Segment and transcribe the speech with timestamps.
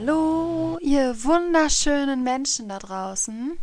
[0.00, 3.58] Hallo, ihr wunderschönen Menschen da draußen.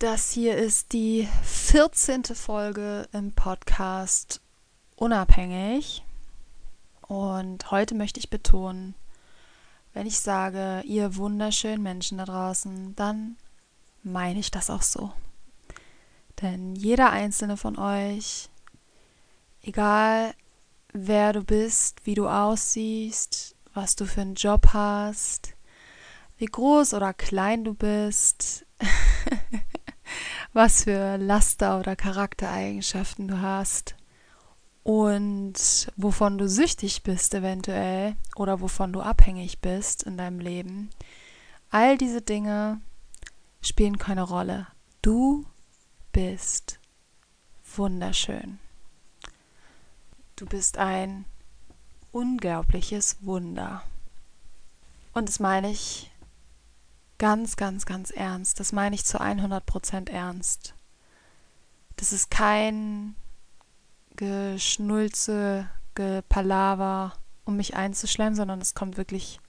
[0.00, 2.24] Das hier ist die 14.
[2.34, 4.40] Folge im Podcast
[4.96, 6.02] Unabhängig.
[7.02, 8.96] Und heute möchte ich betonen,
[9.94, 13.36] wenn ich sage, ihr wunderschönen Menschen da draußen, dann
[14.02, 15.12] meine ich das auch so.
[16.40, 18.48] Denn jeder einzelne von euch,
[19.62, 20.34] egal
[20.92, 25.54] wer du bist, wie du aussiehst, was du für einen Job hast,
[26.36, 28.66] wie groß oder klein du bist,
[30.52, 33.96] was für Laster oder Charaktereigenschaften du hast
[34.82, 35.54] und
[35.96, 40.90] wovon du süchtig bist eventuell oder wovon du abhängig bist in deinem Leben.
[41.70, 42.80] All diese Dinge
[43.60, 44.66] spielen keine Rolle.
[45.00, 45.46] Du
[46.10, 46.80] bist
[47.76, 48.58] wunderschön.
[50.36, 51.24] Du bist ein
[52.12, 53.82] unglaubliches Wunder.
[55.12, 56.10] Und das meine ich
[57.18, 58.60] ganz, ganz, ganz ernst.
[58.60, 60.74] Das meine ich zu 100 Prozent ernst.
[61.96, 63.14] Das ist kein
[64.16, 67.12] Geschnulze, Gepalaver,
[67.44, 69.40] um mich einzuschlemmen, sondern es kommt wirklich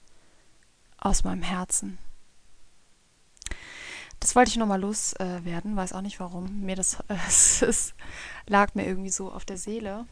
[0.97, 1.97] aus meinem Herzen.
[4.19, 6.61] Das wollte ich nochmal loswerden, äh, weiß auch nicht warum.
[6.61, 7.93] Mir das, äh, es
[8.47, 10.05] lag mir irgendwie so auf der Seele.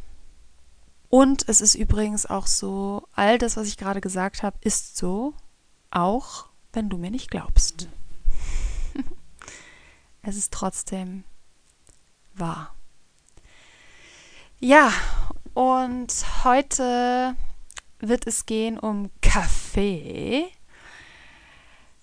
[1.12, 5.34] Und es ist übrigens auch so, all das, was ich gerade gesagt habe, ist so,
[5.92, 7.90] auch wenn du mir nicht glaubst.
[10.22, 11.26] es ist trotzdem
[12.34, 12.74] wahr.
[14.62, 14.94] Ja,
[15.54, 16.14] und
[16.46, 17.36] heute
[18.00, 20.46] wird es gehen um Kaffee.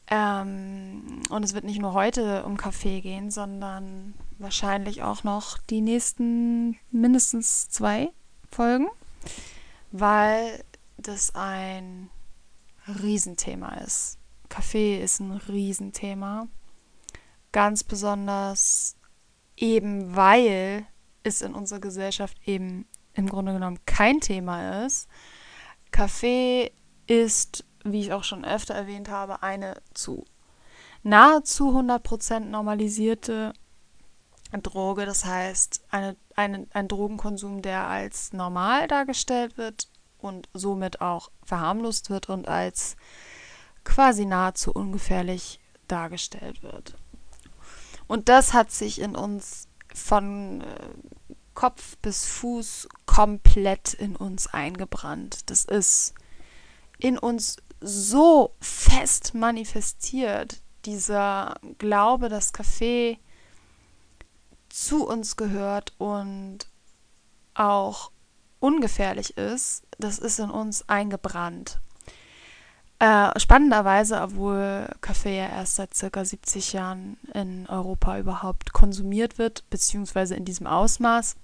[0.09, 5.81] Ähm, und es wird nicht nur heute um Kaffee gehen, sondern wahrscheinlich auch noch die
[5.81, 8.11] nächsten mindestens zwei
[8.51, 8.89] Folgen
[9.93, 10.65] weil
[10.97, 12.11] das ein
[13.03, 14.19] Riesenthema ist.
[14.49, 16.49] Kaffee ist ein Riesenthema.
[17.53, 18.97] Ganz besonders
[19.57, 20.87] eben weil
[21.23, 25.09] es in unserer Gesellschaft eben im Grunde genommen kein Thema ist.
[25.91, 26.73] Kaffee
[27.07, 30.25] ist, wie ich auch schon öfter erwähnt habe, eine zu
[31.03, 33.53] nahezu 100% normalisierte
[34.53, 39.89] Droge, das heißt eine, eine, ein Drogenkonsum, der als normal dargestellt wird
[40.19, 42.97] und somit auch verharmlost wird und als
[43.85, 46.95] quasi nahezu ungefährlich dargestellt wird.
[48.07, 55.51] Und das hat sich in uns von äh, Kopf bis Fuß komplett in uns eingebrannt.
[55.51, 56.15] Das ist
[56.99, 63.19] in uns so fest manifestiert, dieser Glaube, dass Kaffee
[64.85, 66.61] zu uns gehört und
[67.55, 68.11] auch
[68.61, 71.81] ungefährlich ist, das ist in uns eingebrannt.
[73.01, 79.69] Äh, spannenderweise, obwohl Kaffee ja erst seit circa 70 Jahren in Europa überhaupt konsumiert wird,
[79.71, 81.37] beziehungsweise in diesem Ausmaß,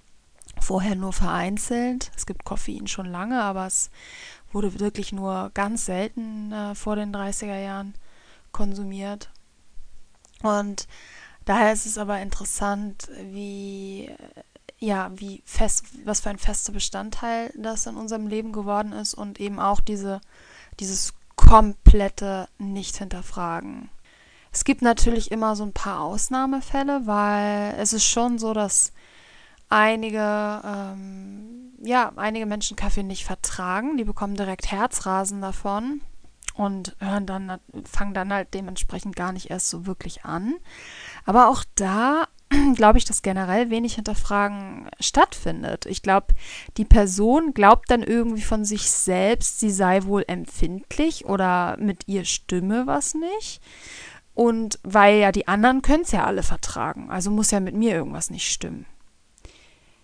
[0.60, 2.10] vorher nur vereinzelt.
[2.16, 3.90] Es gibt Koffein schon lange, aber es
[4.52, 7.94] wurde wirklich nur ganz selten äh, vor den 30er Jahren
[8.52, 9.30] konsumiert.
[10.42, 10.88] Und
[11.44, 14.10] Daher ist es aber interessant, wie
[14.78, 19.40] ja, wie fest, was für ein fester Bestandteil das in unserem Leben geworden ist und
[19.40, 20.20] eben auch diese,
[20.78, 23.88] dieses komplette Nicht-Hinterfragen.
[24.52, 28.92] Es gibt natürlich immer so ein paar Ausnahmefälle, weil es ist schon so, dass
[29.68, 33.96] einige, ähm, ja, einige Menschen Kaffee nicht vertragen.
[33.96, 36.02] Die bekommen direkt Herzrasen davon
[36.54, 40.54] und hören dann, fangen dann halt dementsprechend gar nicht erst so wirklich an.
[41.24, 42.28] Aber auch da
[42.74, 45.86] glaube ich, dass generell wenig Hinterfragen stattfindet.
[45.86, 46.34] Ich glaube,
[46.76, 52.24] die Person glaubt dann irgendwie von sich selbst, sie sei wohl empfindlich oder mit ihr
[52.24, 53.60] stimme was nicht.
[54.34, 57.94] Und weil ja die anderen können es ja alle vertragen, also muss ja mit mir
[57.94, 58.86] irgendwas nicht stimmen.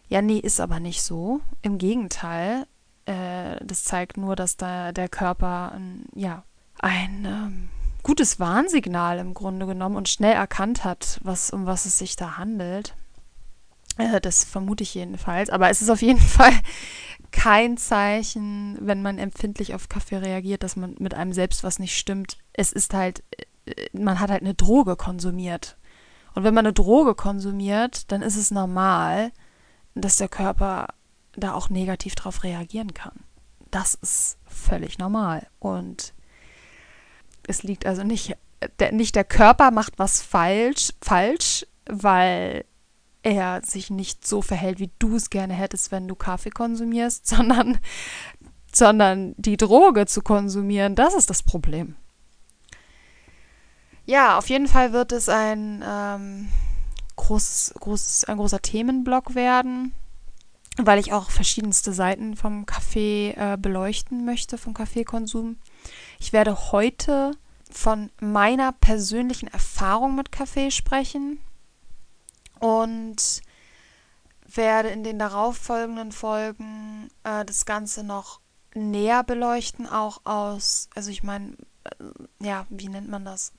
[0.08, 1.40] Ja, nee, ist aber nicht so.
[1.62, 2.66] Im Gegenteil,
[3.06, 6.44] äh, das zeigt nur, dass da der Körper, ein, ja,
[6.78, 7.68] ein ähm,
[8.02, 12.36] gutes Warnsignal im Grunde genommen und schnell erkannt hat, was, um was es sich da
[12.36, 12.94] handelt.
[13.98, 15.50] Äh, das vermute ich jedenfalls.
[15.50, 16.52] Aber es ist auf jeden Fall
[17.30, 21.96] kein Zeichen, wenn man empfindlich auf Kaffee reagiert, dass man mit einem selbst was nicht
[21.96, 22.38] stimmt.
[22.52, 23.22] Es ist halt,
[23.66, 25.76] äh, man hat halt eine Droge konsumiert.
[26.34, 29.32] Und wenn man eine Droge konsumiert, dann ist es normal,
[29.94, 30.88] dass der Körper
[31.32, 33.24] da auch negativ drauf reagieren kann.
[33.70, 35.46] Das ist völlig normal.
[35.58, 36.14] Und
[37.46, 38.36] es liegt also nicht,
[38.78, 42.64] der, nicht der Körper macht was falsch, falsch, weil
[43.22, 47.78] er sich nicht so verhält, wie du es gerne hättest, wenn du Kaffee konsumierst, sondern,
[48.72, 51.96] sondern die Droge zu konsumieren, das ist das Problem.
[54.06, 56.48] Ja, auf jeden Fall wird es ein ähm,
[57.16, 59.92] großes, großes, ein großer Themenblock werden,
[60.76, 65.58] weil ich auch verschiedenste Seiten vom Kaffee äh, beleuchten möchte, vom Kaffeekonsum.
[66.20, 67.32] Ich werde heute
[67.70, 71.40] von meiner persönlichen Erfahrung mit Kaffee sprechen
[72.60, 73.40] und
[74.46, 78.40] werde in den darauffolgenden Folgen äh, das Ganze noch
[78.74, 83.52] näher beleuchten, auch aus, also ich meine, äh, ja, wie nennt man das?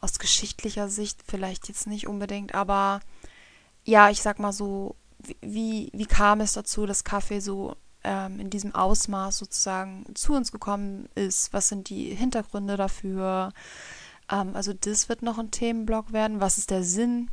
[0.00, 3.00] Aus geschichtlicher Sicht vielleicht jetzt nicht unbedingt, aber
[3.84, 4.94] ja, ich sag mal so,
[5.40, 10.52] wie, wie kam es dazu, dass Kaffee so ähm, in diesem Ausmaß sozusagen zu uns
[10.52, 11.52] gekommen ist.
[11.52, 13.52] Was sind die Hintergründe dafür?
[14.30, 16.40] Ähm, also das wird noch ein Themenblock werden.
[16.40, 17.30] Was ist der Sinn?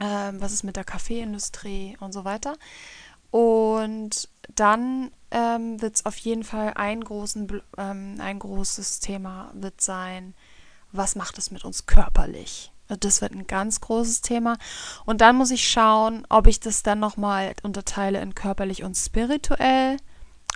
[0.00, 2.54] Ähm, was ist mit der Kaffeeindustrie und so weiter?
[3.30, 9.80] Und dann ähm, wird es auf jeden Fall ein, großen, ähm, ein großes Thema wird
[9.80, 10.34] sein,
[10.92, 12.72] was macht es mit uns körperlich?
[12.88, 14.56] Das wird ein ganz großes Thema.
[15.04, 19.98] Und dann muss ich schauen, ob ich das dann nochmal unterteile in körperlich und spirituell.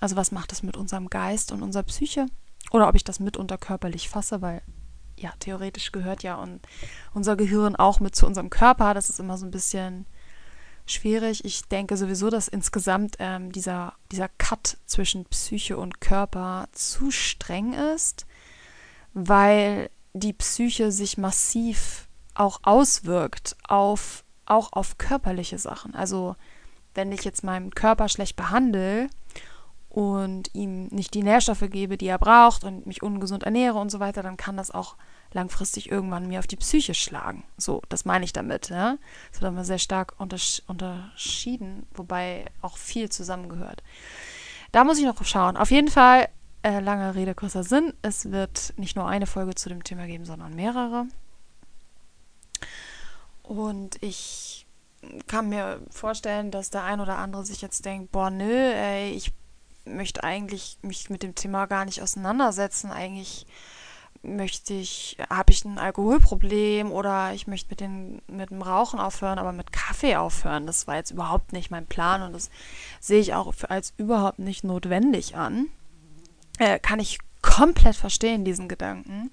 [0.00, 2.26] Also was macht das mit unserem Geist und unserer Psyche?
[2.70, 4.62] Oder ob ich das mitunter körperlich fasse, weil
[5.16, 6.60] ja, theoretisch gehört ja und
[7.14, 8.94] unser Gehirn auch mit zu unserem Körper.
[8.94, 10.06] Das ist immer so ein bisschen
[10.86, 11.44] schwierig.
[11.44, 17.72] Ich denke sowieso, dass insgesamt ähm, dieser, dieser Cut zwischen Psyche und Körper zu streng
[17.72, 18.26] ist,
[19.14, 25.94] weil die Psyche sich massiv auch auswirkt auf auch auf körperliche Sachen.
[25.94, 26.36] Also
[26.94, 29.08] wenn ich jetzt meinen Körper schlecht behandle
[29.88, 34.00] und ihm nicht die Nährstoffe gebe, die er braucht und mich ungesund ernähre und so
[34.00, 34.96] weiter, dann kann das auch
[35.32, 37.44] langfristig irgendwann mir auf die Psyche schlagen.
[37.56, 38.68] So, das meine ich damit.
[38.68, 38.96] Ja?
[39.30, 43.82] Das wird immer sehr stark untersch unterschieden, wobei auch viel zusammengehört.
[44.72, 45.56] Da muss ich noch schauen.
[45.56, 46.28] Auf jeden Fall,
[46.62, 47.92] äh, lange Rede, kurzer Sinn.
[48.02, 51.06] Es wird nicht nur eine Folge zu dem Thema geben, sondern mehrere.
[53.52, 54.66] Und ich
[55.26, 59.30] kann mir vorstellen, dass der ein oder andere sich jetzt denkt, boah, nö, ey, ich
[59.84, 62.90] möchte eigentlich mich mit dem Thema gar nicht auseinandersetzen.
[62.90, 63.46] Eigentlich
[64.22, 69.38] möchte ich, habe ich ein Alkoholproblem oder ich möchte mit, den, mit dem Rauchen aufhören,
[69.38, 70.66] aber mit Kaffee aufhören.
[70.66, 72.48] Das war jetzt überhaupt nicht mein Plan und das
[73.00, 75.66] sehe ich auch als überhaupt nicht notwendig an.
[76.58, 79.30] Äh, kann ich komplett verstehen, diesen Gedanken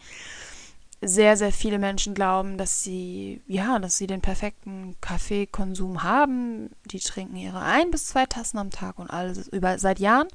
[1.01, 6.71] sehr, sehr viele Menschen glauben, dass sie, ja, dass sie den perfekten Kaffeekonsum haben.
[6.85, 10.27] Die trinken ihre ein bis zwei Tassen am Tag und alles ist über seit Jahren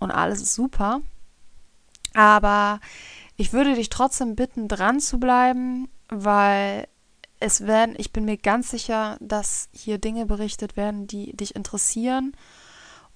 [0.00, 1.00] und alles ist super.
[2.12, 2.80] Aber
[3.36, 6.88] ich würde dich trotzdem bitten, dran zu bleiben, weil
[7.40, 12.32] es werden, ich bin mir ganz sicher, dass hier Dinge berichtet werden, die dich interessieren.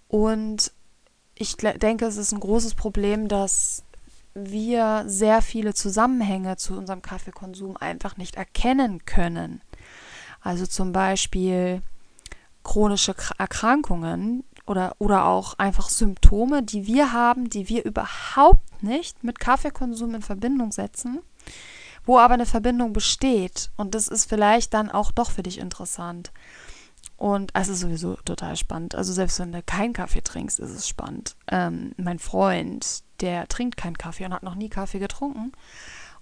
[0.07, 0.73] Und
[1.35, 3.85] ich denke, es ist ein großes Problem, dass
[4.47, 9.63] wir sehr viele Zusammenhänge zu unserem Kaffeekonsum einfach nicht erkennen können.
[10.41, 11.83] Also zum Beispiel
[12.63, 19.41] chronische Erkrankungen oder, oder auch einfach Symptome, die wir haben, die wir überhaupt nicht mit
[19.41, 21.21] Kaffeekonsum in Verbindung setzen,
[22.05, 23.71] wo aber eine Verbindung besteht.
[23.77, 26.31] Und das ist vielleicht dann auch doch für dich interessant.
[27.19, 28.95] Und es ist sowieso total spannend.
[28.95, 31.35] Also selbst wenn du keinen Kaffee trinkst, ist es spannend.
[31.49, 35.51] Ähm, mein Freund, der trinkt keinen Kaffee und hat noch nie Kaffee getrunken.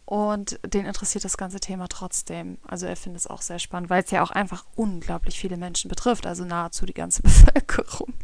[0.07, 2.57] Und den interessiert das ganze Thema trotzdem.
[2.67, 5.91] Also er findet es auch sehr spannend, weil es ja auch einfach unglaublich viele Menschen
[5.91, 8.15] betrifft, also nahezu die ganze Bevölkerung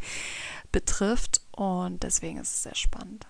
[0.71, 1.41] betrifft.
[1.51, 3.27] Und deswegen ist es sehr spannend.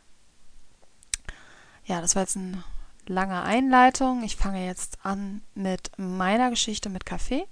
[1.83, 2.63] Ja, das war jetzt eine
[3.07, 4.23] lange Einleitung.
[4.23, 7.45] Ich fange jetzt an mit meiner Geschichte mit Kaffee.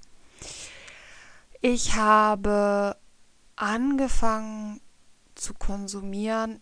[1.62, 2.98] Ich habe
[3.56, 4.82] angefangen
[5.36, 6.60] zu konsumieren.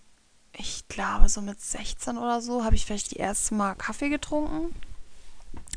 [0.51, 4.75] Ich glaube, so mit 16 oder so habe ich vielleicht die erste Mal Kaffee getrunken.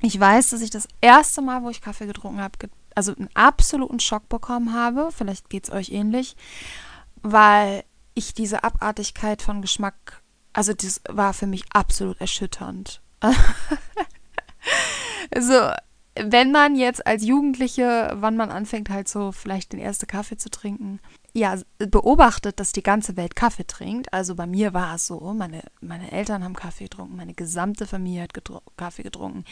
[0.00, 2.58] Ich weiß, dass ich das erste Mal, wo ich Kaffee getrunken habe,
[2.96, 5.10] also einen absoluten Schock bekommen habe.
[5.16, 6.36] Vielleicht geht es euch ähnlich,
[7.22, 13.00] weil ich diese Abartigkeit von Geschmack, also das war für mich absolut erschütternd.
[15.34, 15.70] also
[16.14, 20.50] wenn man jetzt als Jugendliche, wann man anfängt, halt so vielleicht den ersten Kaffee zu
[20.50, 21.00] trinken,
[21.32, 24.12] ja, beobachtet, dass die ganze Welt Kaffee trinkt.
[24.12, 28.24] Also bei mir war es so, meine, meine Eltern haben Kaffee getrunken, meine gesamte Familie
[28.24, 29.44] hat getru Kaffee getrunken.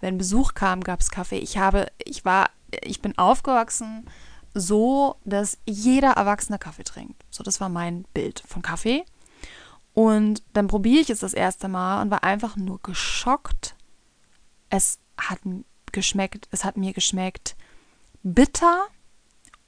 [0.00, 1.38] Wenn Besuch kam, gab es Kaffee.
[1.38, 2.50] Ich habe, ich war,
[2.82, 4.08] ich bin aufgewachsen
[4.54, 7.24] so, dass jeder Erwachsene Kaffee trinkt.
[7.30, 9.04] So, das war mein Bild von Kaffee.
[9.92, 13.74] Und dann probiere ich es das erste Mal und war einfach nur geschockt.
[14.70, 15.40] Es hat
[15.94, 17.56] geschmeckt, es hat mir geschmeckt
[18.22, 18.86] bitter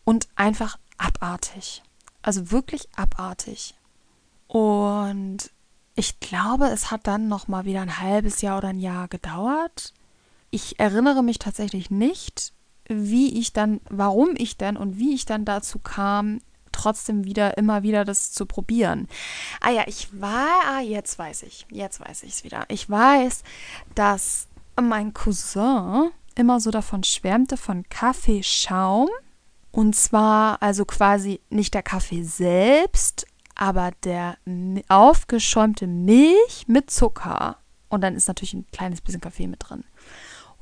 [0.05, 1.83] und einfach abartig.
[2.23, 3.75] Also wirklich abartig.
[4.47, 5.51] Und
[5.95, 9.95] ich glaube, es hat dann noch mal wieder ein halbes Jahr oder ein Jahr gedauert.
[10.51, 12.53] Ich erinnere mich tatsächlich nicht,
[12.89, 16.41] wie ich dann, warum ich dann und wie ich dann dazu kam,
[16.73, 19.09] trotzdem wieder, immer wieder das zu probieren.
[19.61, 22.65] Ah ja, ich war, ah, jetzt weiß ich, jetzt weiß ich es wieder.
[22.69, 23.43] Ich weiß,
[23.95, 24.47] dass
[24.83, 29.09] mein Cousin immer so davon schwärmte, von Kaffeeschaum.
[29.73, 34.37] Und zwar also quasi nicht der Kaffee selbst, aber der
[34.89, 37.59] aufgeschäumte Milch mit Zucker.
[37.89, 39.85] Und dann ist natürlich ein kleines bisschen Kaffee mit drin.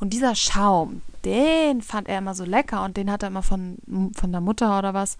[0.00, 3.78] Und dieser Schaum, den fand er immer so lecker und den hat er immer von,
[4.16, 5.16] von der Mutter oder was,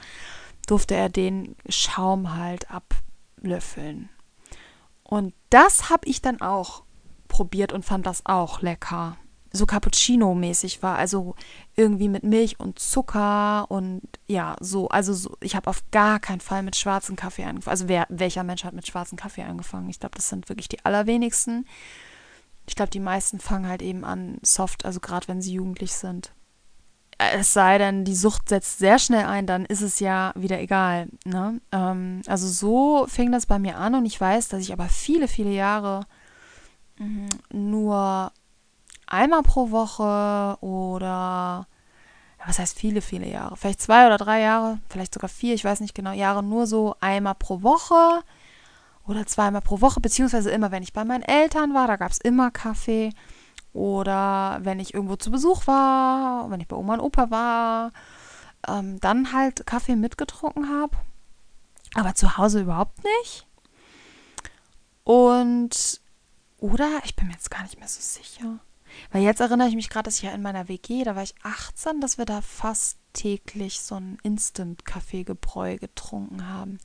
[0.67, 4.09] durfte er den Schaum halt ablöffeln.
[5.03, 6.83] Und das habe ich dann auch
[7.35, 9.17] probiert und fand das auch lecker.
[9.53, 11.35] So Cappuccino-mäßig war, also
[11.75, 14.87] irgendwie mit Milch und Zucker und ja, so.
[14.87, 17.73] Also so, ich habe auf gar keinen Fall mit schwarzem Kaffee angefangen.
[17.73, 19.91] Also wer, welcher Mensch hat mit schwarzem Kaffee angefangen?
[19.91, 21.67] Ich glaube, das sind wirklich die allerwenigsten.
[22.69, 26.33] Ich glaube, die meisten fangen halt eben an soft, also gerade wenn sie jugendlich sind.
[27.19, 31.09] Es sei denn, die Sucht setzt sehr schnell ein, dann ist es ja wieder egal.
[31.25, 31.61] Ne?
[31.73, 35.27] Ähm, also so fing das bei mir an und ich weiß, dass ich aber viele,
[35.27, 36.07] viele Jahre
[37.51, 38.33] nur
[39.07, 41.67] einmal pro Woche oder
[42.47, 45.81] was heißt viele, viele Jahre, vielleicht zwei oder drei Jahre, vielleicht sogar vier, ich weiß
[45.81, 48.23] nicht genau, Jahre nur so einmal pro Woche
[49.07, 52.19] oder zweimal pro Woche, beziehungsweise immer, wenn ich bei meinen Eltern war, da gab es
[52.19, 53.11] immer Kaffee.
[53.75, 57.93] Oder wenn ich irgendwo zu Besuch war, wenn ich bei Oma und Opa war,
[58.69, 60.97] ähm, dann halt Kaffee mitgetrunken habe.
[61.95, 63.47] Aber zu Hause überhaupt nicht.
[65.03, 66.01] Und,
[66.65, 68.59] oder, ich bin mir jetzt gar nicht mehr so sicher.
[69.13, 71.35] Weil jetzt erinnere ich mich gerade, dass ich ja in meiner WG, da war ich
[71.43, 76.79] 18, dass wir da fast täglich so ein Instant-Kaffeegebräu getrunken haben.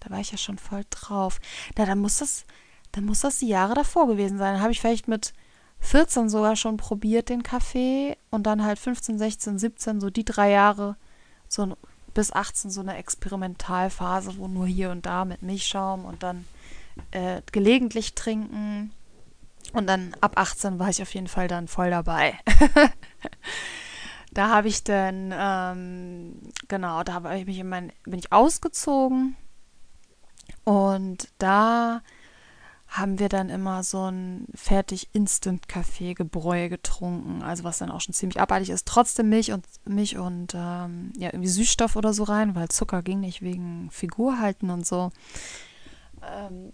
[0.00, 1.40] Da war ich ja schon voll drauf.
[1.76, 2.46] Na, dann muss das,
[2.92, 4.54] dann muss das die Jahre davor gewesen sein.
[4.54, 5.34] Dann habe ich vielleicht mit
[5.80, 10.52] 14 sogar schon probiert den Kaffee und dann halt 15, 16, 17, so die drei
[10.52, 10.96] Jahre,
[11.48, 11.76] so
[12.14, 16.46] bis 18 so eine Experimentalphase, wo nur hier und da mit Milchschaum und dann
[17.10, 18.92] äh, gelegentlich trinken.
[19.72, 22.38] Und dann ab 18 war ich auf jeden Fall dann voll dabei.
[24.32, 29.36] da habe ich dann, ähm, genau, da habe ich mich in mein, bin ich ausgezogen
[30.64, 32.02] und da
[32.88, 38.40] haben wir dann immer so ein fertig Instant-Kaffee-Gebräu getrunken, also was dann auch schon ziemlich
[38.40, 38.86] abartig ist.
[38.86, 43.20] Trotzdem Milch und Milch und ähm, ja, irgendwie Süßstoff oder so rein, weil Zucker ging
[43.20, 45.10] nicht wegen Figur halten und so.
[46.22, 46.72] Ähm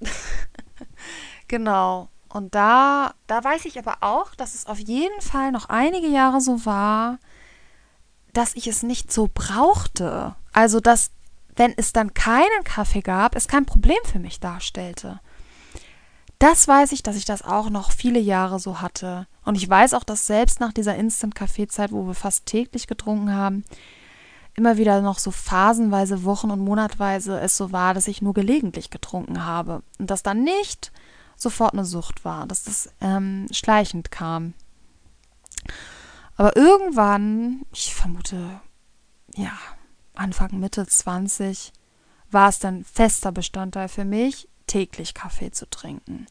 [1.48, 2.08] genau.
[2.34, 6.40] Und da, da weiß ich aber auch, dass es auf jeden Fall noch einige Jahre
[6.40, 7.20] so war,
[8.32, 10.34] dass ich es nicht so brauchte.
[10.52, 11.12] Also, dass
[11.54, 15.20] wenn es dann keinen Kaffee gab, es kein Problem für mich darstellte.
[16.40, 19.28] Das weiß ich, dass ich das auch noch viele Jahre so hatte.
[19.44, 23.64] Und ich weiß auch, dass selbst nach dieser Instant-Kaffeezeit, wo wir fast täglich getrunken haben,
[24.56, 28.90] immer wieder noch so phasenweise, Wochen und Monatweise es so war, dass ich nur gelegentlich
[28.90, 29.84] getrunken habe.
[30.00, 30.90] Und dass dann nicht
[31.44, 34.54] sofort eine Sucht war, dass das ähm, schleichend kam.
[36.36, 38.60] Aber irgendwann, ich vermute,
[39.36, 39.52] ja,
[40.14, 41.72] Anfang, Mitte 20
[42.30, 46.26] war es dann fester Bestandteil für mich, täglich Kaffee zu trinken.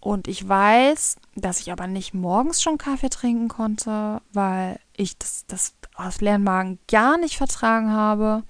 [0.00, 5.46] Und ich weiß, dass ich aber nicht morgens schon Kaffee trinken konnte, weil ich das,
[5.46, 8.44] das aus leeren Magen gar nicht vertragen habe,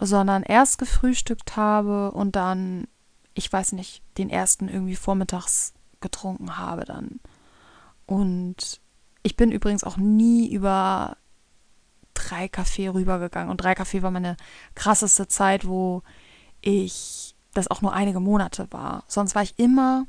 [0.00, 2.88] sondern erst gefrühstückt habe und dann,
[3.36, 7.20] ich weiß nicht, den ersten irgendwie vormittags getrunken habe dann.
[8.06, 8.80] Und
[9.22, 11.16] ich bin übrigens auch nie über
[12.14, 13.50] drei Kaffee rübergegangen.
[13.50, 14.36] Und drei Kaffee war meine
[14.74, 16.02] krasseste Zeit, wo
[16.62, 19.04] ich das auch nur einige Monate war.
[19.06, 20.06] Sonst war ich immer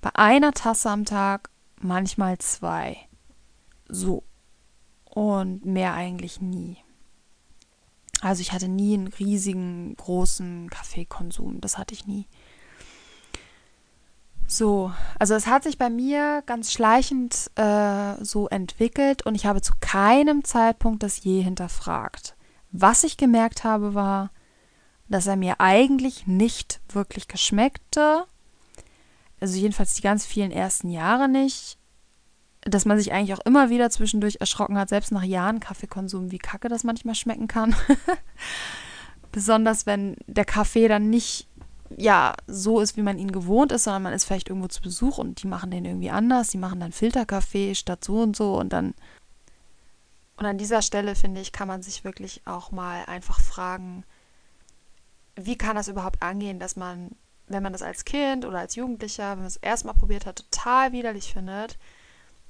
[0.00, 1.50] bei einer Tasse am Tag,
[1.80, 2.96] manchmal zwei.
[3.88, 4.24] So.
[5.04, 6.78] Und mehr eigentlich nie.
[8.20, 11.60] Also ich hatte nie einen riesigen, großen Kaffeekonsum.
[11.60, 12.26] Das hatte ich nie.
[14.46, 19.62] So, also es hat sich bei mir ganz schleichend äh, so entwickelt und ich habe
[19.62, 22.36] zu keinem Zeitpunkt das je hinterfragt.
[22.70, 24.30] Was ich gemerkt habe, war,
[25.08, 28.24] dass er mir eigentlich nicht wirklich geschmeckte.
[29.40, 31.78] Also jedenfalls die ganz vielen ersten Jahre nicht.
[32.62, 36.38] Dass man sich eigentlich auch immer wieder zwischendurch erschrocken hat, selbst nach Jahren Kaffeekonsum, wie
[36.38, 37.76] kacke das manchmal schmecken kann.
[39.32, 41.46] Besonders wenn der Kaffee dann nicht
[41.96, 45.18] ja so ist, wie man ihn gewohnt ist, sondern man ist vielleicht irgendwo zu Besuch
[45.18, 46.48] und die machen den irgendwie anders.
[46.48, 48.94] Die machen dann Filterkaffee statt so und so und dann.
[50.36, 54.04] Und an dieser Stelle, finde ich, kann man sich wirklich auch mal einfach fragen,
[55.36, 57.10] wie kann das überhaupt angehen, dass man,
[57.46, 60.92] wenn man das als Kind oder als Jugendlicher, wenn man es erstmal probiert hat, total
[60.92, 61.78] widerlich findet,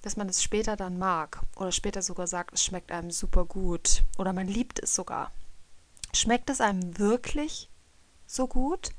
[0.03, 4.03] dass man es später dann mag oder später sogar sagt, es schmeckt einem super gut
[4.19, 5.31] oder man liebt es sogar.
[6.13, 7.69] Schmeckt es einem wirklich
[8.27, 8.91] so gut?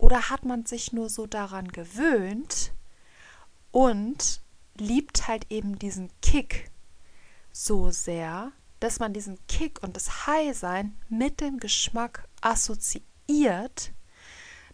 [0.00, 2.72] Oder hat man sich nur so daran gewöhnt
[3.70, 4.40] und
[4.74, 6.70] liebt halt eben diesen Kick
[7.52, 13.92] so sehr, dass man diesen Kick und das High-Sein mit dem Geschmack assoziiert.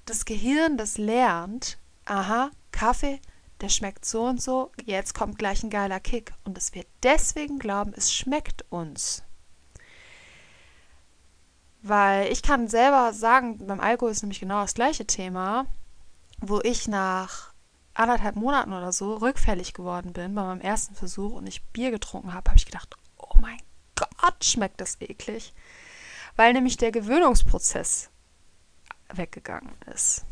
[0.04, 3.20] Das Gehirn, das lernt, aha, Kaffee,
[3.60, 6.34] der schmeckt so und so, jetzt kommt gleich ein geiler Kick.
[6.44, 9.25] Und dass wir deswegen glauben, es schmeckt uns.
[11.88, 15.66] Weil ich kann selber sagen, beim Alkohol ist nämlich genau das gleiche Thema,
[16.40, 17.52] wo ich nach
[17.94, 22.34] anderthalb Monaten oder so rückfällig geworden bin bei meinem ersten Versuch und ich Bier getrunken
[22.34, 23.58] habe, habe ich gedacht, oh mein
[23.94, 25.54] Gott, schmeckt das eklig.
[26.34, 28.10] Weil nämlich der Gewöhnungsprozess
[29.14, 30.26] weggegangen ist.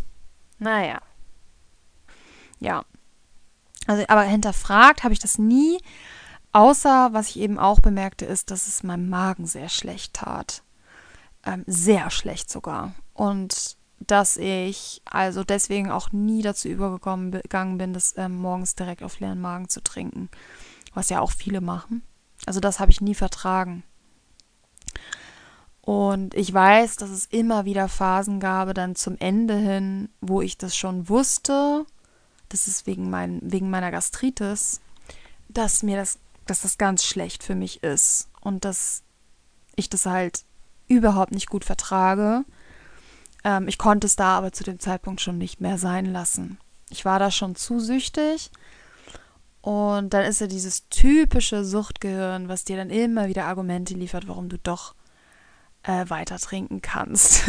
[0.58, 1.00] Naja.
[2.58, 2.84] Ja.
[3.86, 5.78] Also, aber hinterfragt habe ich das nie.
[6.50, 10.63] Außer, was ich eben auch bemerkte, ist, dass es meinem Magen sehr schlecht tat
[11.44, 12.94] ähm, sehr schlecht sogar.
[13.12, 19.20] Und dass ich also deswegen auch nie dazu übergegangen bin, das ähm, morgens direkt auf
[19.20, 20.28] leeren Magen zu trinken,
[20.92, 22.02] was ja auch viele machen.
[22.46, 23.82] Also das habe ich nie vertragen.
[25.80, 30.56] Und ich weiß, dass es immer wieder Phasen gab, dann zum Ende hin, wo ich
[30.56, 31.84] das schon wusste,
[32.48, 34.80] das ist wegen, mein, wegen meiner Gastritis,
[35.48, 39.02] dass mir das, dass das ganz schlecht für mich ist und dass
[39.76, 40.44] ich das halt
[40.88, 42.44] überhaupt nicht gut vertrage.
[43.44, 46.58] Ähm, ich konnte es da aber zu dem Zeitpunkt schon nicht mehr sein lassen.
[46.90, 48.50] Ich war da schon zu süchtig.
[49.60, 54.50] Und dann ist ja dieses typische Suchtgehirn, was dir dann immer wieder Argumente liefert, warum
[54.50, 54.94] du doch
[55.84, 57.44] äh, weiter trinken kannst.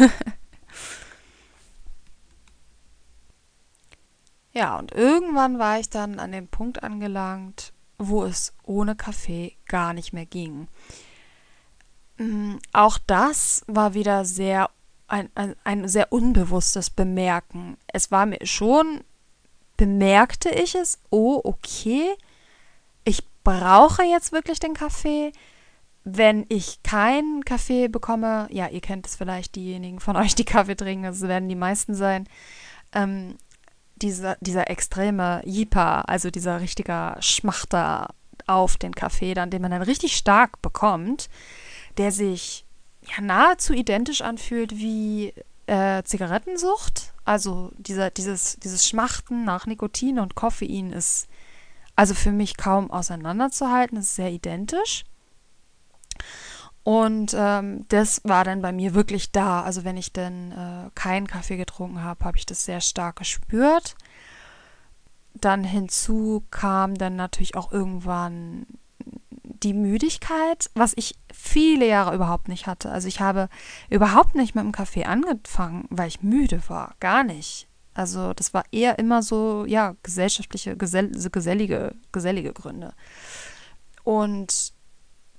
[4.52, 9.92] ja, und irgendwann war ich dann an dem Punkt angelangt, wo es ohne Kaffee gar
[9.92, 10.68] nicht mehr ging.
[12.18, 14.70] Mm, auch das war wieder sehr
[15.08, 17.76] ein, ein, ein sehr unbewusstes Bemerken.
[17.86, 19.02] Es war mir schon,
[19.76, 22.14] bemerkte ich es, oh, okay,
[23.04, 25.32] ich brauche jetzt wirklich den Kaffee.
[26.04, 30.76] Wenn ich keinen Kaffee bekomme, ja, ihr kennt es vielleicht, diejenigen von euch, die Kaffee
[30.76, 32.28] trinken, das werden die meisten sein,
[32.92, 33.36] ähm,
[33.96, 38.08] dieser, dieser extreme Jipa, also dieser richtiger Schmachter
[38.46, 41.28] auf den Kaffee, dann, den man dann richtig stark bekommt,
[41.96, 42.64] der sich
[43.02, 45.32] ja nahezu identisch anfühlt wie
[45.66, 47.12] äh, Zigarettensucht.
[47.24, 51.28] Also dieser, dieses, dieses Schmachten nach Nikotin und Koffein ist
[51.96, 55.04] also für mich kaum auseinanderzuhalten, ist sehr identisch.
[56.82, 59.62] Und ähm, das war dann bei mir wirklich da.
[59.62, 63.96] Also wenn ich dann äh, keinen Kaffee getrunken habe, habe ich das sehr stark gespürt.
[65.34, 68.66] Dann hinzu kam dann natürlich auch irgendwann
[69.66, 72.90] die Müdigkeit, was ich viele Jahre überhaupt nicht hatte.
[72.90, 73.48] Also ich habe
[73.90, 76.94] überhaupt nicht mit dem Kaffee angefangen, weil ich müde war.
[77.00, 77.66] Gar nicht.
[77.92, 82.92] Also das war eher immer so, ja, gesellschaftliche, gesell gesellige, gesellige Gründe.
[84.04, 84.72] Und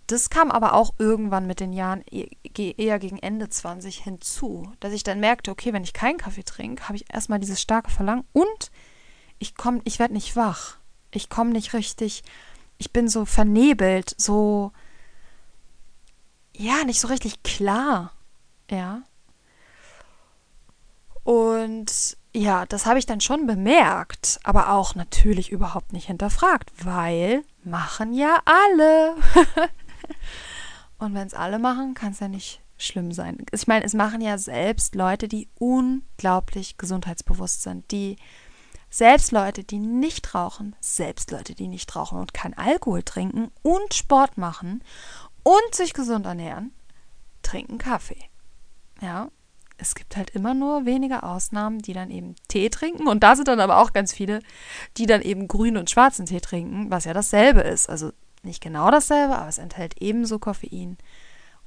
[0.08, 4.92] das kam aber auch irgendwann mit den Jahren e-, eher gegen Ende 20 hinzu, dass
[4.92, 8.26] ich dann merkte, okay, wenn ich keinen Kaffee trinke, habe ich erstmal dieses starke Verlangen
[8.34, 8.72] und
[9.40, 10.78] ich komme, ich werde nicht wach.
[11.12, 12.24] Ich komme nicht richtig
[12.78, 14.72] ich bin so vernebelt, so,
[16.54, 18.14] ja, nicht so richtig klar,
[18.70, 19.04] ja.
[21.24, 27.44] Und ja, das habe ich dann schon bemerkt, aber auch natürlich überhaupt nicht hinterfragt, weil
[27.64, 29.16] machen ja alle.
[31.00, 33.38] Und wenn es alle machen, kann es ja nicht schlimm sein.
[33.52, 38.18] Ich meine, es machen ja selbst Leute, die unglaublich gesundheitsbewusst sind, die
[38.90, 43.94] selbst Leute, die nicht rauchen, selbst Leute, die nicht rauchen und kein Alkohol trinken und
[43.94, 44.84] Sport machen
[45.44, 46.74] und sich gesund ernähren,
[47.42, 48.24] trinken Kaffee.
[49.02, 49.30] Ja,
[49.78, 53.08] es gibt halt immer nur wenige Ausnahmen, die dann eben Tee trinken.
[53.08, 54.40] Und da sind dann aber auch ganz viele,
[54.98, 57.90] die dann eben grünen und schwarzen Tee trinken, was ja dasselbe ist.
[57.90, 60.98] Also nicht genau dasselbe, aber es enthält ebenso Koffein.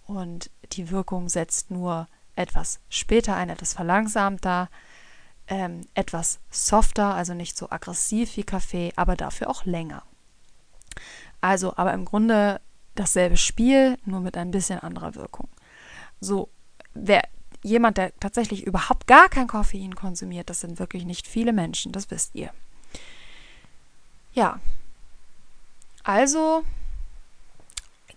[0.07, 4.69] Und die Wirkung setzt nur etwas später ein, etwas verlangsamter,
[5.51, 10.03] ähm, etwas softer, also nicht so aggressiv wie Kaffee, aber dafür auch länger.
[11.41, 12.61] Also, aber im Grunde
[12.95, 15.49] dasselbe Spiel, nur mit ein bisschen anderer Wirkung.
[16.21, 16.49] So,
[16.95, 17.23] wer
[17.63, 22.11] jemand, der tatsächlich überhaupt gar kein Koffein konsumiert, das sind wirklich nicht viele Menschen, das
[22.11, 22.51] wisst ihr.
[24.33, 24.61] Ja.
[26.05, 26.65] Also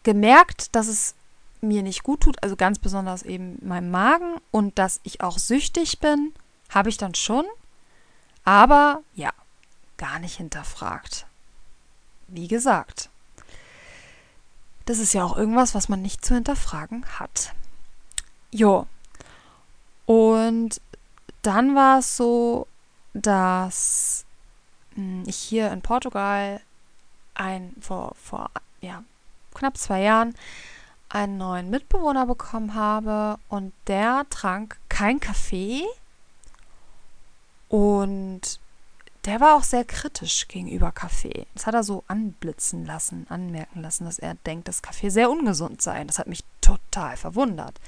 [0.03, 1.15] gemerkt, dass es
[1.61, 5.99] mir nicht gut tut, also ganz besonders eben meinem Magen und dass ich auch süchtig
[5.99, 6.33] bin,
[6.69, 7.45] habe ich dann schon,
[8.43, 9.31] aber ja,
[9.97, 11.25] gar nicht hinterfragt.
[12.27, 13.09] Wie gesagt,
[14.85, 17.53] das ist ja auch irgendwas, was man nicht zu hinterfragen hat.
[18.51, 18.87] Jo.
[20.05, 20.81] Und
[21.41, 22.67] dann war es so,
[23.13, 24.25] dass
[24.95, 26.61] hm, ich hier in Portugal
[27.35, 29.03] ein vor, vor ja,
[29.53, 30.35] knapp zwei Jahren
[31.09, 35.83] einen neuen Mitbewohner bekommen habe und der trank kein Kaffee
[37.73, 38.59] und
[39.25, 41.47] der war auch sehr kritisch gegenüber Kaffee.
[41.55, 45.81] Das hat er so anblitzen lassen, anmerken lassen, dass er denkt, dass Kaffee sehr ungesund
[45.81, 46.03] sei.
[46.03, 47.81] Das hat mich total verwundert.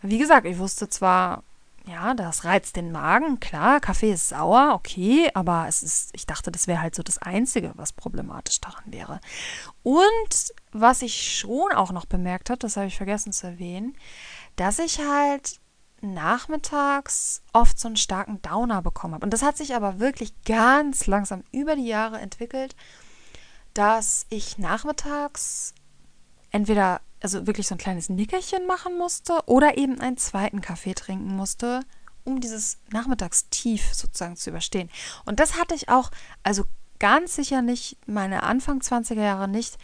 [0.00, 1.42] Wie gesagt, ich wusste zwar,
[1.84, 6.50] ja, das reizt den Magen, klar, Kaffee ist sauer, okay, aber es ist, ich dachte,
[6.50, 9.20] das wäre halt so das Einzige, was problematisch daran wäre.
[9.82, 13.94] Und was ich schon auch noch bemerkt habe, das habe ich vergessen zu erwähnen,
[14.56, 15.59] dass ich halt
[16.02, 19.24] nachmittags oft so einen starken Downer bekommen habe.
[19.24, 22.74] Und das hat sich aber wirklich ganz langsam über die Jahre entwickelt,
[23.74, 25.74] dass ich nachmittags
[26.50, 31.36] entweder also wirklich so ein kleines Nickerchen machen musste oder eben einen zweiten Kaffee trinken
[31.36, 31.80] musste,
[32.24, 34.90] um dieses Nachmittagstief sozusagen zu überstehen.
[35.26, 36.10] Und das hatte ich auch,
[36.42, 36.64] also
[36.98, 39.78] ganz sicher nicht, meine Anfang 20er Jahre nicht,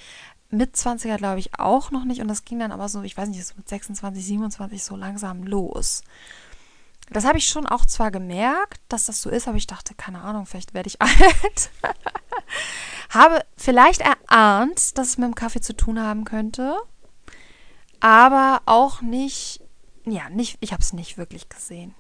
[0.51, 3.29] mit 20er glaube ich auch noch nicht und das ging dann aber so, ich weiß
[3.29, 6.03] nicht, so mit 26, 27 so langsam los.
[7.11, 10.23] Das habe ich schon auch zwar gemerkt, dass das so ist, aber ich dachte, keine
[10.23, 11.71] Ahnung, vielleicht werde ich alt.
[13.11, 16.77] habe vielleicht erahnt, dass es mit dem Kaffee zu tun haben könnte,
[18.01, 19.61] aber auch nicht,
[20.05, 21.95] ja, nicht, ich habe es nicht wirklich gesehen.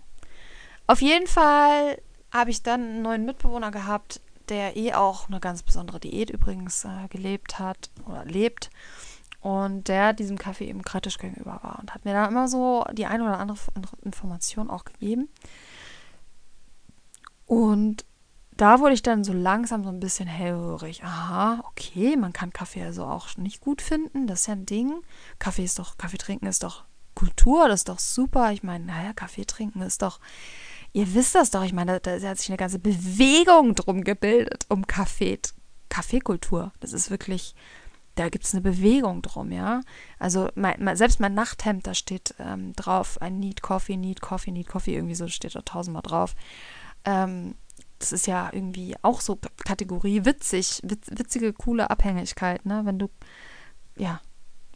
[0.86, 2.00] Auf jeden Fall
[2.32, 6.84] habe ich dann einen neuen Mitbewohner gehabt, der eh auch eine ganz besondere Diät übrigens
[6.84, 8.70] äh, gelebt hat oder lebt
[9.40, 13.06] und der diesem Kaffee eben kritisch gegenüber war und hat mir dann immer so die
[13.06, 13.58] eine oder andere
[14.02, 15.28] Information auch gegeben.
[17.46, 18.04] Und
[18.56, 21.04] da wurde ich dann so langsam so ein bisschen hellhörig.
[21.04, 24.26] Aha, okay, man kann Kaffee also auch nicht gut finden.
[24.26, 24.94] Das ist ja ein Ding.
[25.38, 28.52] Kaffee ist doch, Kaffee trinken ist doch Kultur, das ist doch super.
[28.52, 30.20] Ich meine, naja, Kaffee trinken ist doch
[30.96, 34.64] Ihr wisst das doch, ich meine, da, da hat sich eine ganze Bewegung drum gebildet,
[34.70, 35.38] um Kaffee,
[35.90, 36.72] Kaffeekultur.
[36.80, 37.54] Das ist wirklich,
[38.14, 39.82] da gibt es eine Bewegung drum, ja.
[40.18, 44.68] Also mein, selbst mein Nachthemd, da steht ähm, drauf, ein Need Coffee, Need Coffee, Need
[44.68, 46.34] Coffee, irgendwie so steht da tausendmal drauf.
[47.04, 47.56] Ähm,
[47.98, 52.86] das ist ja irgendwie auch so Kategorie witzig, witz, witzige, coole Abhängigkeit, ne?
[52.86, 53.10] Wenn du,
[53.98, 54.22] ja,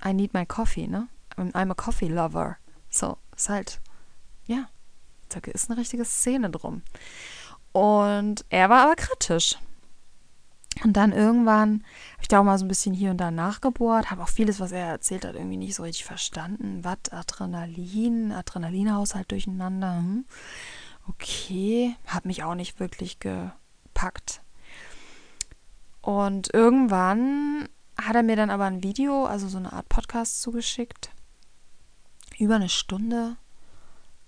[0.05, 1.09] I need my coffee, ne?
[1.39, 2.59] I'm a coffee lover.
[2.91, 3.81] So, ist halt,
[4.47, 4.69] ja,
[5.31, 6.83] da ist eine richtige Szene drum.
[7.73, 9.57] Und er war aber kritisch.
[10.85, 14.11] Und dann irgendwann habe ich da auch mal so ein bisschen hier und da nachgebohrt,
[14.11, 16.85] habe auch vieles, was er erzählt hat, irgendwie nicht so richtig verstanden.
[16.85, 19.99] Watt, Adrenalin, Adrenalinhaushalt durcheinander.
[19.99, 20.25] Hm.
[21.09, 24.41] Okay, hat mich auch nicht wirklich gepackt.
[26.01, 27.69] Und irgendwann
[28.01, 31.11] hat er mir dann aber ein Video, also so eine Art Podcast zugeschickt.
[32.39, 33.37] Über eine Stunde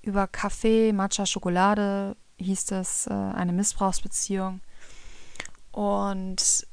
[0.02, 4.60] über Kaffee, Matcha, Schokolade hieß es, äh, eine Missbrauchsbeziehung.
[5.70, 6.66] Und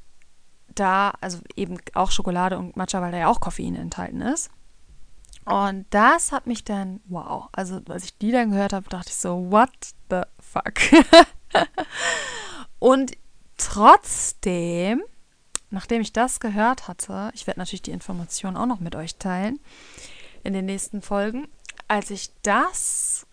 [0.74, 4.50] da, also eben auch Schokolade und Matcha, weil da ja auch Koffein enthalten ist.
[5.44, 9.16] Und das hat mich dann, wow, also als ich die dann gehört habe, dachte ich
[9.16, 9.70] so, what
[10.10, 10.80] the fuck?
[12.78, 13.12] und
[13.56, 15.02] trotzdem,
[15.70, 19.58] nachdem ich das gehört hatte, ich werde natürlich die Informationen auch noch mit euch teilen
[20.44, 21.48] in den nächsten Folgen,
[21.90, 23.26] als ich das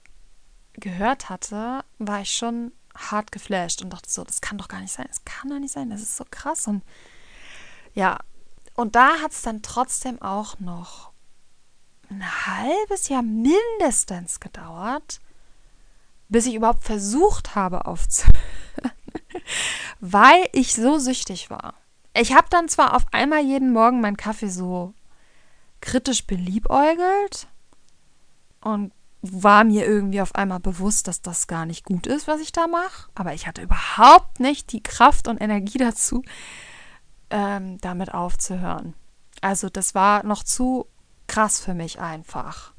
[0.73, 4.93] gehört hatte, war ich schon hart geflasht und dachte so, das kann doch gar nicht
[4.93, 6.65] sein, das kann doch nicht sein, das ist so krass.
[6.65, 6.81] Und
[7.93, 8.17] ja,
[8.73, 11.11] und da hat es dann trotzdem auch noch
[12.09, 15.19] ein halbes Jahr mindestens gedauert,
[16.27, 18.41] bis ich überhaupt versucht habe aufzuhören,
[19.99, 21.75] weil ich so süchtig war.
[22.15, 24.95] Ich habe dann zwar auf einmal jeden Morgen meinen Kaffee so
[25.79, 27.47] kritisch beliebäugelt
[28.61, 28.91] und
[29.21, 32.67] war mir irgendwie auf einmal bewusst, dass das gar nicht gut ist, was ich da
[32.67, 33.09] mache.
[33.15, 36.23] Aber ich hatte überhaupt nicht die Kraft und Energie dazu,
[37.29, 38.93] ähm, damit aufzuhören.
[39.41, 40.87] Also das war noch zu
[41.27, 42.73] krass für mich einfach.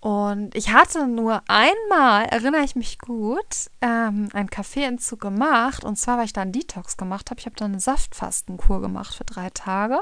[0.00, 5.84] Und ich hatte nur einmal, erinnere ich mich gut, ähm, einen Kaffeeentzug gemacht.
[5.84, 7.40] Und zwar, weil ich da einen Detox gemacht habe.
[7.40, 10.00] Ich habe da eine Saftfastenkur gemacht für drei Tage.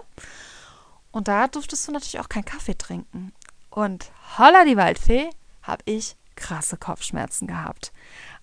[1.13, 3.33] Und da durftest du natürlich auch keinen Kaffee trinken.
[3.77, 5.29] Und holla die Waldfee,
[5.61, 7.93] habe ich krasse Kopfschmerzen gehabt.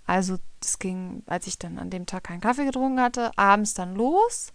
[0.06, 3.96] Also das ging, als ich dann an dem Tag keinen Kaffee getrunken hatte, abends dann
[3.96, 4.54] los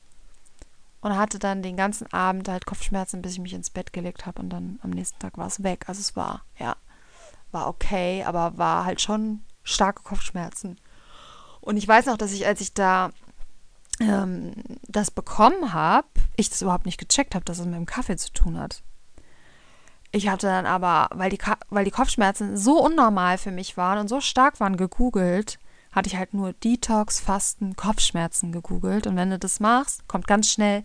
[1.00, 4.40] und hatte dann den ganzen Abend halt Kopfschmerzen, bis ich mich ins Bett gelegt habe
[4.40, 5.86] und dann am nächsten Tag war es weg.
[5.88, 6.76] Also es war, ja,
[7.50, 10.78] war okay, aber war halt schon starke Kopfschmerzen.
[11.60, 13.10] Und ich weiß noch, dass ich, als ich da
[13.98, 14.52] ähm,
[14.86, 18.32] das bekommen habe, ich das überhaupt nicht gecheckt habe, dass es mit dem Kaffee zu
[18.32, 18.84] tun hat.
[20.10, 24.08] Ich hatte dann aber, weil die, weil die Kopfschmerzen so unnormal für mich waren und
[24.08, 25.58] so stark waren, gegoogelt,
[25.92, 29.06] hatte ich halt nur Detox, Fasten, Kopfschmerzen gegoogelt.
[29.06, 30.84] Und wenn du das machst, kommt ganz schnell,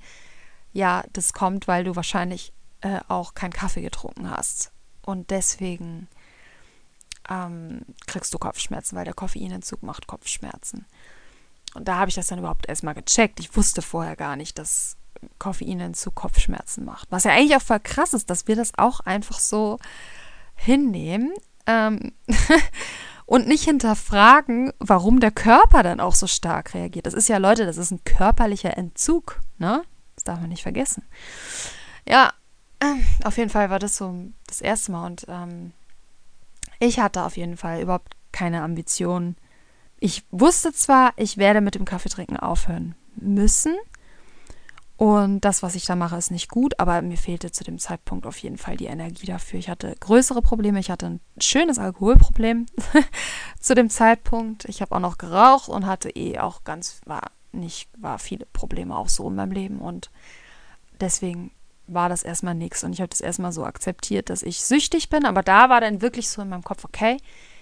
[0.74, 4.72] ja, das kommt, weil du wahrscheinlich äh, auch keinen Kaffee getrunken hast.
[5.06, 6.08] Und deswegen
[7.30, 10.86] ähm, kriegst du Kopfschmerzen, weil der Koffeinentzug macht Kopfschmerzen.
[11.74, 13.40] Und da habe ich das dann überhaupt erstmal gecheckt.
[13.40, 14.98] Ich wusste vorher gar nicht, dass
[15.40, 17.08] Koffein zu Kopfschmerzen macht.
[17.12, 19.80] Was ja eigentlich auch voll krass ist, dass wir das auch einfach so
[20.56, 21.34] hinnehmen
[21.66, 22.14] ähm,
[23.26, 27.06] und nicht hinterfragen, warum der Körper dann auch so stark reagiert.
[27.06, 29.84] Das ist ja, Leute, das ist ein körperlicher Entzug, ne?
[30.16, 31.04] Das darf man nicht vergessen.
[32.08, 32.34] Ja,
[32.80, 34.14] äh, auf jeden Fall war das so
[34.48, 35.72] das erste Mal und ähm,
[36.80, 39.38] ich hatte auf jeden Fall überhaupt keine Ambitionen.
[40.00, 43.76] Ich wusste zwar, ich werde mit dem Kaffeetrinken aufhören müssen,
[44.96, 48.28] und das, was ich da mache, ist nicht gut, aber mir fehlte zu dem Zeitpunkt
[48.28, 49.60] auf jeden Fall die Energie dafür.
[49.60, 52.68] Ich hatte größere Probleme, ich hatte ein schönes Alkoholproblem
[53.60, 54.66] zu dem Zeitpunkt.
[54.66, 58.96] Ich habe auch noch geraucht und hatte eh auch ganz, war nicht, war viele Probleme
[58.96, 60.12] auch so in meinem Leben und
[61.00, 61.52] deswegen
[61.88, 62.84] war das erstmal nichts.
[62.84, 66.02] Und ich habe das erstmal so akzeptiert, dass ich süchtig bin, aber da war dann
[66.02, 67.18] wirklich so in meinem Kopf, okay,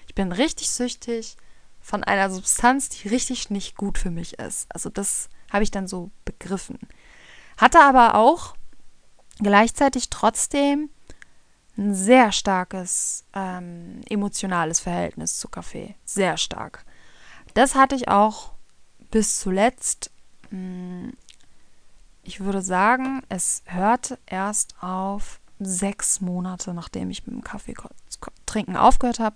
[0.08, 1.38] ich bin richtig süchtig
[1.80, 4.68] von einer Substanz, die richtig nicht gut für mich ist.
[4.70, 6.78] Also das habe ich dann so begriffen.
[7.62, 8.56] Hatte aber auch
[9.38, 10.90] gleichzeitig trotzdem
[11.78, 15.96] ein sehr starkes ähm, emotionales Verhältnis zu Kaffee.
[16.04, 16.84] Sehr stark.
[17.54, 18.54] Das hatte ich auch
[19.12, 20.10] bis zuletzt.
[20.50, 21.14] Hm,
[22.24, 27.76] ich würde sagen, es hörte erst auf sechs Monate, nachdem ich mit dem Kaffee
[28.48, 29.36] trinken aufgehört habe,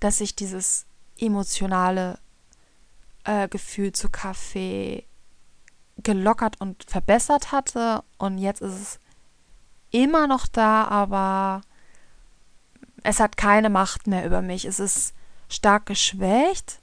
[0.00, 0.84] dass ich dieses
[1.18, 2.18] emotionale
[3.24, 5.06] äh, Gefühl zu Kaffee
[5.98, 8.02] gelockert und verbessert hatte.
[8.18, 9.00] Und jetzt ist es
[9.90, 11.62] immer noch da, aber
[13.02, 14.64] es hat keine Macht mehr über mich.
[14.64, 15.14] Es ist
[15.48, 16.80] stark geschwächt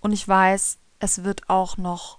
[0.00, 2.18] und ich weiß, es wird auch noch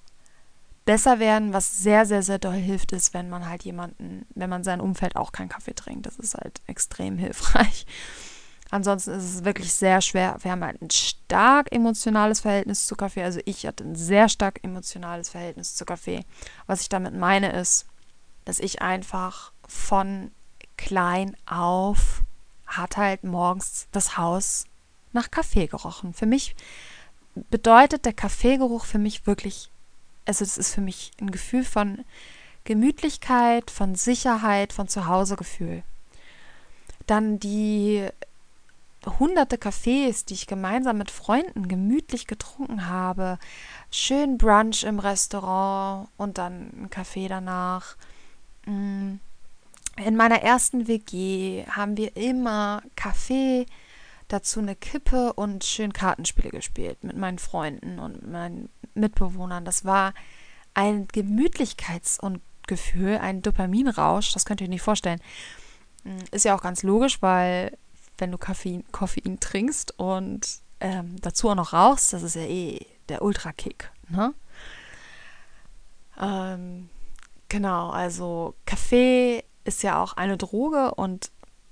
[0.85, 1.53] besser werden.
[1.53, 5.15] Was sehr, sehr, sehr doll hilft, ist, wenn man halt jemanden, wenn man sein Umfeld
[5.15, 6.05] auch keinen Kaffee trinkt.
[6.05, 7.85] Das ist halt extrem hilfreich.
[8.71, 10.37] Ansonsten ist es wirklich sehr schwer.
[10.41, 13.23] Wir haben halt ein stark emotionales Verhältnis zu Kaffee.
[13.23, 16.25] Also ich hatte ein sehr stark emotionales Verhältnis zu Kaffee.
[16.65, 17.85] Was ich damit meine ist,
[18.45, 20.31] dass ich einfach von
[20.77, 22.21] klein auf
[22.65, 24.65] hat halt morgens das Haus
[25.13, 26.13] nach Kaffee gerochen.
[26.13, 26.55] Für mich
[27.35, 29.69] bedeutet der Kaffeegeruch für mich wirklich,
[30.25, 32.03] also es ist für mich ein Gefühl von
[32.63, 35.83] Gemütlichkeit, von Sicherheit, von Zuhausegefühl.
[37.05, 38.07] Dann die
[39.05, 43.37] hunderte Cafés, die ich gemeinsam mit Freunden gemütlich getrunken habe.
[43.91, 47.95] Schön Brunch im Restaurant und dann ein Kaffee danach.
[48.65, 49.15] Mm.
[49.97, 53.65] In meiner ersten WG haben wir immer Kaffee,
[54.27, 59.63] dazu eine Kippe und schön Kartenspiele gespielt mit meinen Freunden und meinen Mitbewohnern.
[59.63, 60.13] Das war
[60.73, 65.21] ein Gemütlichkeits- und Gefühl, ein Dopaminrausch, das könnt ihr euch nicht vorstellen.
[66.03, 67.77] Mm, ist ja auch ganz logisch, weil
[68.17, 72.85] wenn du Koffein, Koffein trinkst und ähm, dazu auch noch rauchst, das ist ja eh
[73.09, 73.91] der Ultra-Kick.
[74.09, 74.33] Ne?
[76.19, 76.89] Ähm,
[77.49, 81.31] genau, also Kaffee ist ja auch eine Droge und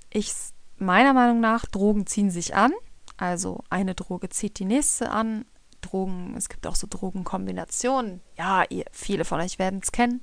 [0.10, 0.34] ich,
[0.77, 2.71] meiner Meinung nach, Drogen ziehen sich an.
[3.17, 5.45] Also eine Droge zieht die nächste an.
[5.82, 8.21] Drogen, es gibt auch so Drogenkombinationen.
[8.38, 10.21] Ja, ihr, viele von euch werden es kennen.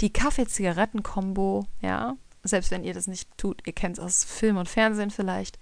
[0.00, 4.68] Die Kaffee-Zigaretten-Kombo, ja, selbst wenn ihr das nicht tut, ihr kennt es aus Film und
[4.68, 5.58] Fernsehen vielleicht.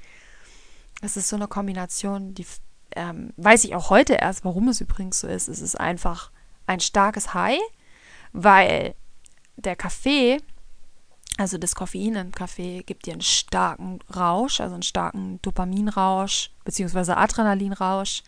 [1.01, 2.47] Es ist so eine Kombination, die
[2.95, 5.49] ähm, weiß ich auch heute erst, warum es übrigens so ist.
[5.49, 6.31] Es ist einfach
[6.67, 7.61] ein starkes High,
[8.33, 8.95] weil
[9.57, 10.39] der Kaffee,
[11.39, 17.17] also das Koffein im Kaffee, gibt dir einen starken Rausch, also einen starken Dopaminrausch, beziehungsweise
[17.17, 18.23] Adrenalinrausch.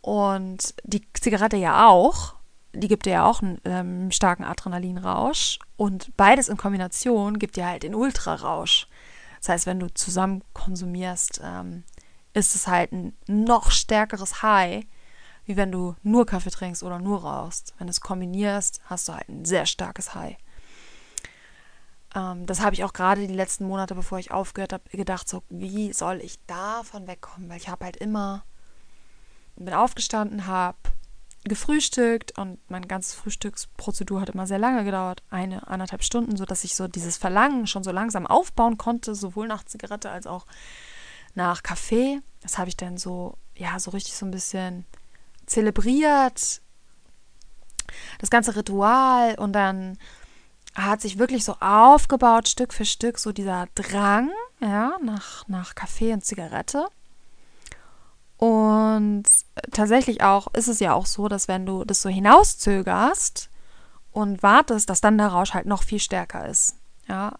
[0.00, 2.34] Und die Zigarette ja auch.
[2.72, 5.58] Die gibt dir ja auch einen ähm, starken Adrenalinrausch.
[5.76, 8.86] Und beides in Kombination gibt dir halt den Ultrarausch.
[9.40, 11.84] Das heißt, wenn du zusammen konsumierst, ähm,
[12.34, 14.84] ist es halt ein noch stärkeres High,
[15.46, 17.74] wie wenn du nur Kaffee trinkst oder nur rauchst.
[17.78, 20.36] Wenn du es kombinierst, hast du halt ein sehr starkes High.
[22.14, 25.42] Ähm, das habe ich auch gerade die letzten Monate, bevor ich aufgehört habe, gedacht, so,
[25.48, 27.48] wie soll ich davon wegkommen?
[27.48, 28.44] Weil ich habe halt immer,
[29.56, 30.78] bin aufgestanden, habe
[31.44, 36.74] gefrühstückt und meine ganze Frühstücksprozedur hat immer sehr lange gedauert, eine, anderthalb Stunden, sodass ich
[36.74, 40.46] so dieses Verlangen schon so langsam aufbauen konnte, sowohl nach Zigarette als auch
[41.34, 42.20] nach Kaffee.
[42.42, 44.84] Das habe ich dann so, ja, so richtig so ein bisschen
[45.46, 46.60] zelebriert.
[48.18, 49.98] Das ganze Ritual und dann
[50.74, 56.12] hat sich wirklich so aufgebaut, Stück für Stück, so dieser Drang, ja, nach, nach Kaffee
[56.12, 56.86] und Zigarette.
[58.40, 59.24] Und
[59.70, 63.50] tatsächlich auch ist es ja auch so, dass wenn du das so hinauszögerst
[64.12, 66.74] und wartest, dass dann der Rausch halt noch viel stärker ist.
[67.06, 67.34] Ja.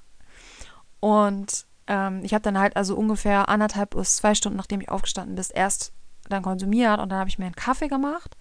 [1.00, 5.36] Und ähm, ich habe dann halt also ungefähr anderthalb bis zwei Stunden, nachdem ich aufgestanden
[5.36, 5.94] bin, erst
[6.28, 8.36] dann konsumiert und dann habe ich mir einen Kaffee gemacht,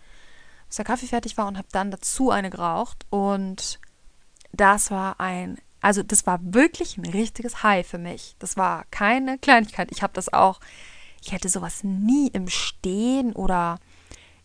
[0.67, 3.79] bis der Kaffee fertig war und habe dann dazu eine geraucht und
[4.51, 8.35] das war ein, also das war wirklich ein richtiges High für mich.
[8.39, 9.93] Das war keine Kleinigkeit.
[9.93, 10.59] Ich habe das auch
[11.21, 13.79] ich hätte sowas nie im Stehen oder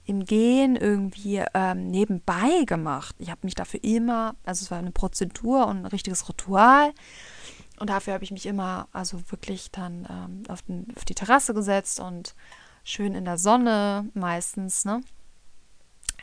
[0.07, 3.15] im Gehen irgendwie ähm, nebenbei gemacht.
[3.19, 6.93] Ich habe mich dafür immer, also es war eine Prozedur und ein richtiges Ritual.
[7.79, 11.55] Und dafür habe ich mich immer, also wirklich dann ähm, auf, den, auf die Terrasse
[11.55, 12.35] gesetzt und
[12.85, 15.01] schön in der Sonne meistens, ne?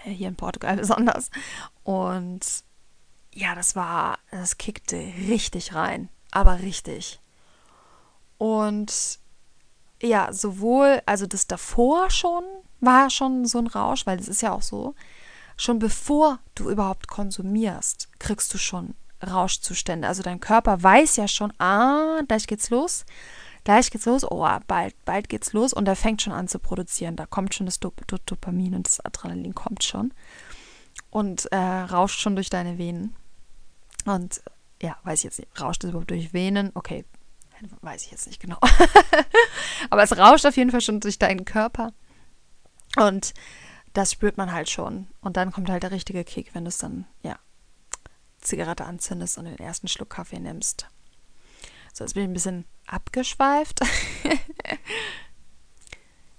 [0.05, 1.31] Äh, hier in Portugal besonders.
[1.83, 2.63] Und
[3.33, 7.19] ja, das war, das kickte richtig rein, aber richtig.
[8.37, 9.19] Und
[10.01, 12.43] ja, sowohl, also das davor schon
[12.79, 14.95] war schon so ein Rausch, weil es ist ja auch so,
[15.55, 20.07] schon bevor du überhaupt konsumierst, kriegst du schon Rauschzustände.
[20.07, 23.05] Also dein Körper weiß ja schon, ah, gleich geht's los,
[23.63, 27.15] gleich geht's los, oh, bald, bald geht's los und er fängt schon an zu produzieren.
[27.15, 30.13] Da kommt schon das Dop Dopamin und das Adrenalin kommt schon
[31.11, 33.15] und äh, rauscht schon durch deine Venen.
[34.05, 34.41] Und
[34.81, 36.71] ja, weiß ich jetzt nicht, rauscht es überhaupt durch Venen?
[36.73, 37.05] Okay,
[37.81, 38.57] weiß ich jetzt nicht genau.
[39.89, 41.93] Aber es rauscht auf jeden Fall schon durch deinen Körper.
[42.97, 43.33] Und
[43.93, 45.07] das spürt man halt schon.
[45.21, 47.37] Und dann kommt halt der richtige Kick, wenn du es dann, ja,
[48.39, 50.87] Zigarette anzündest und den ersten Schluck Kaffee nimmst.
[51.93, 53.81] So, jetzt bin ich ein bisschen abgeschweift.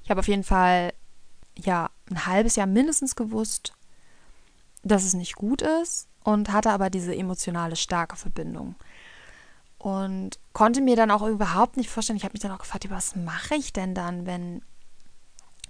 [0.03, 0.93] ich habe auf jeden Fall,
[1.57, 3.75] ja, ein halbes Jahr mindestens gewusst,
[4.83, 8.75] dass es nicht gut ist und hatte aber diese emotionale starke Verbindung
[9.83, 13.17] und konnte mir dann auch überhaupt nicht vorstellen, ich habe mich dann auch gefragt, was
[13.17, 14.63] mache ich denn dann, wenn,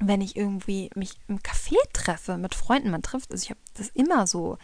[0.01, 3.89] wenn ich irgendwie mich im Café treffe mit Freunden, man trifft, also ich habe das
[3.89, 4.59] immer so.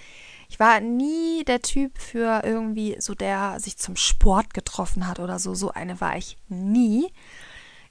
[0.51, 5.39] Ich war nie der Typ für irgendwie so, der sich zum Sport getroffen hat oder
[5.39, 5.55] so.
[5.55, 7.11] So eine war ich nie.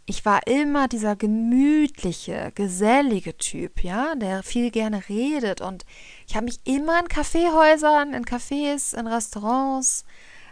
[0.06, 5.62] Ich war immer dieser gemütliche, gesellige Typ, ja, der viel gerne redet.
[5.62, 5.86] Und
[6.28, 10.06] ich habe mich immer in Kaffeehäusern, in Cafés, in Restaurants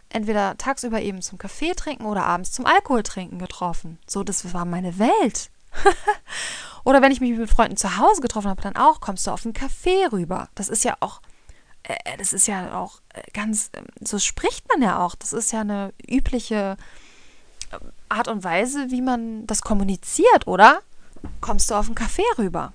[0.09, 3.99] entweder tagsüber eben zum Kaffee trinken oder abends zum Alkohol trinken getroffen.
[4.07, 5.49] So, das war meine Welt.
[6.83, 9.45] oder wenn ich mich mit Freunden zu Hause getroffen habe, dann auch, kommst du auf
[9.45, 10.49] einen Kaffee rüber.
[10.55, 11.21] Das ist ja auch,
[11.83, 15.15] äh, das ist ja auch äh, ganz, äh, so spricht man ja auch.
[15.15, 16.77] Das ist ja eine übliche
[17.73, 20.79] ähm, Art und Weise, wie man das kommuniziert, oder?
[21.41, 22.73] Kommst du auf einen Kaffee rüber.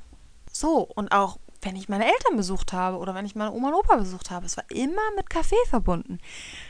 [0.52, 3.74] So, und auch wenn ich meine Eltern besucht habe oder wenn ich meine Oma und
[3.74, 4.46] Opa besucht habe.
[4.46, 6.18] Es war immer mit Kaffee verbunden.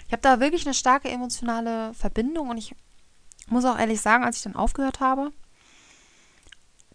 [0.06, 2.74] Ich habe da wirklich eine starke emotionale Verbindung und ich
[3.48, 5.32] muss auch ehrlich sagen, als ich dann aufgehört habe,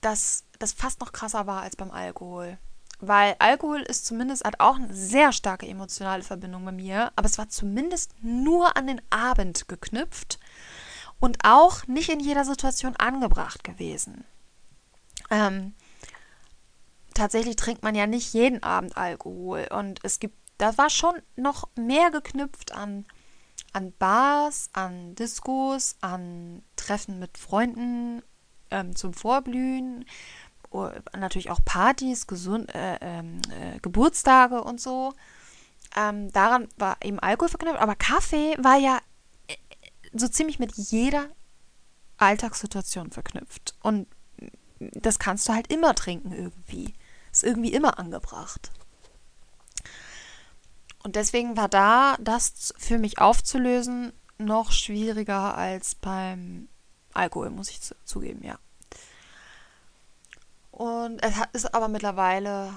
[0.01, 2.57] dass das fast noch krasser war als beim Alkohol.
[2.99, 7.37] Weil Alkohol ist zumindest, hat auch eine sehr starke emotionale Verbindung bei mir, aber es
[7.37, 10.39] war zumindest nur an den Abend geknüpft
[11.19, 14.23] und auch nicht in jeder Situation angebracht gewesen.
[15.29, 15.73] Ähm,
[17.15, 19.67] tatsächlich trinkt man ja nicht jeden Abend Alkohol.
[19.71, 23.05] Und es gibt, da war schon noch mehr geknüpft an,
[23.73, 28.21] an Bars, an Diskos, an Treffen mit Freunden
[28.69, 30.05] ähm, zum Vorblühen.
[31.17, 35.13] Natürlich auch Partys, Gesund, äh, ähm, äh, Geburtstage und so.
[35.95, 38.99] Ähm, daran war eben Alkohol verknüpft, aber Kaffee war ja
[40.13, 41.29] so ziemlich mit jeder
[42.17, 43.75] Alltagssituation verknüpft.
[43.81, 44.07] Und
[44.79, 46.93] das kannst du halt immer trinken irgendwie.
[47.35, 48.71] Ist irgendwie immer angebracht.
[51.03, 56.69] Und deswegen war da das für mich aufzulösen noch schwieriger als beim
[57.13, 58.57] Alkohol, muss ich zugeben, ja.
[60.71, 62.71] Und es ist aber mittlerweile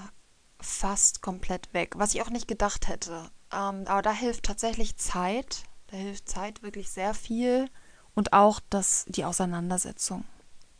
[0.60, 3.30] fast komplett weg, was ich auch nicht gedacht hätte.
[3.52, 5.62] Ähm, aber da hilft tatsächlich Zeit.
[5.86, 7.70] Da hilft Zeit wirklich sehr viel
[8.16, 10.24] und auch das, die Auseinandersetzung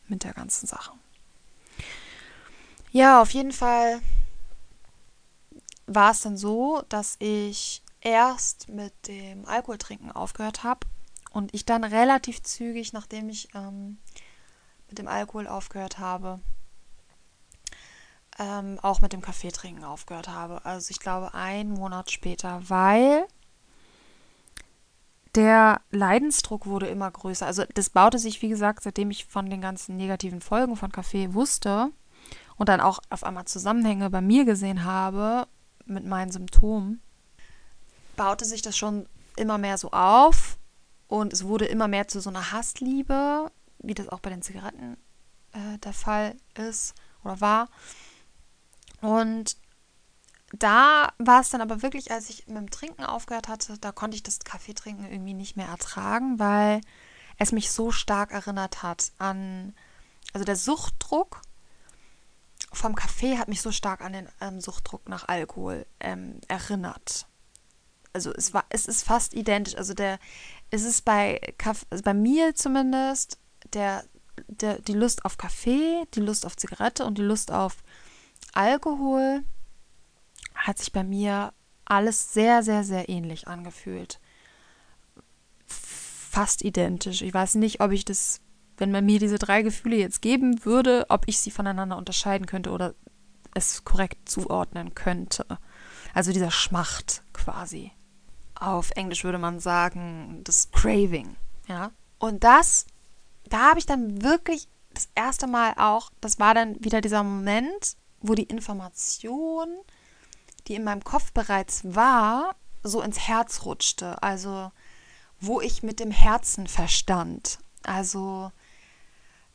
[0.08, 0.90] mit der ganzen Sache.
[2.90, 4.00] Ja, auf jeden Fall
[5.86, 10.86] war es dann so, dass ich erst mit dem Alkoholtrinken aufgehört habe
[11.30, 13.98] und ich dann relativ zügig, nachdem ich ähm,
[14.88, 16.40] mit dem Alkohol aufgehört habe,
[18.38, 20.64] ähm, auch mit dem Kaffeetrinken aufgehört habe.
[20.64, 23.26] Also ich glaube einen Monat später, weil
[25.34, 27.46] der Leidensdruck wurde immer größer.
[27.46, 31.34] Also das baute sich, wie gesagt, seitdem ich von den ganzen negativen Folgen von Kaffee
[31.34, 31.92] wusste
[32.58, 35.46] und dann auch auf einmal Zusammenhänge bei mir gesehen habe
[35.86, 37.00] mit meinen Symptomen,
[38.16, 39.06] baute sich das schon
[39.36, 40.58] immer mehr so auf
[41.06, 44.96] und es wurde immer mehr zu so einer Hassliebe, wie das auch bei den Zigaretten
[45.52, 46.94] äh, der Fall ist
[47.24, 47.68] oder war.
[49.00, 49.56] Und
[50.52, 54.16] da war es dann aber wirklich, als ich mit dem Trinken aufgehört hatte, da konnte
[54.16, 56.80] ich das Kaffeetrinken irgendwie nicht mehr ertragen, weil
[57.38, 59.74] es mich so stark erinnert hat an,
[60.32, 61.42] also der Suchtdruck
[62.78, 67.26] vom Kaffee hat mich so stark an den ähm, Suchtdruck nach Alkohol ähm, erinnert.
[68.12, 69.76] Also es war, es ist fast identisch.
[69.76, 70.18] Also der,
[70.70, 73.38] es ist bei Kaff, also bei mir zumindest
[73.72, 74.04] der,
[74.46, 77.76] der, die Lust auf Kaffee, die Lust auf Zigarette und die Lust auf
[78.54, 79.44] Alkohol
[80.54, 81.52] hat sich bei mir
[81.84, 84.20] alles sehr, sehr, sehr ähnlich angefühlt.
[85.66, 87.22] Fast identisch.
[87.22, 88.40] Ich weiß nicht, ob ich das,
[88.78, 92.70] wenn man mir diese drei Gefühle jetzt geben würde, ob ich sie voneinander unterscheiden könnte
[92.70, 92.94] oder
[93.54, 95.44] es korrekt zuordnen könnte.
[96.14, 97.92] Also dieser Schmacht quasi.
[98.54, 101.36] Auf Englisch würde man sagen, das Craving.
[101.68, 101.92] Ja.
[102.18, 102.86] Und das,
[103.48, 107.96] da habe ich dann wirklich das erste Mal auch, das war dann wieder dieser Moment,
[108.20, 109.68] wo die Information
[110.68, 114.22] die in meinem Kopf bereits war, so ins Herz rutschte.
[114.22, 114.70] Also
[115.40, 117.58] wo ich mit dem Herzen verstand.
[117.84, 118.50] Also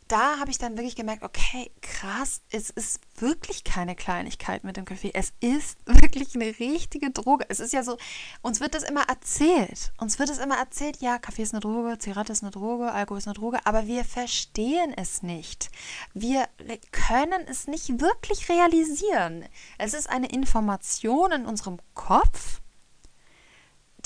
[0.08, 4.86] da habe ich dann wirklich gemerkt, okay, krass, es ist wirklich keine Kleinigkeit mit dem
[4.86, 5.12] Kaffee.
[5.14, 7.46] Es ist wirklich eine richtige Droge.
[7.50, 7.98] Es ist ja so,
[8.42, 9.94] uns wird das immer erzählt.
[9.98, 13.20] Uns wird es immer erzählt, ja, Kaffee ist eine Droge, Zigarette ist eine Droge, Alkohol
[13.20, 15.70] ist eine Droge, aber wir verstehen es nicht.
[16.14, 16.48] Wir
[16.92, 19.46] können es nicht wirklich realisieren.
[19.78, 22.62] Es ist eine Information in unserem Kopf,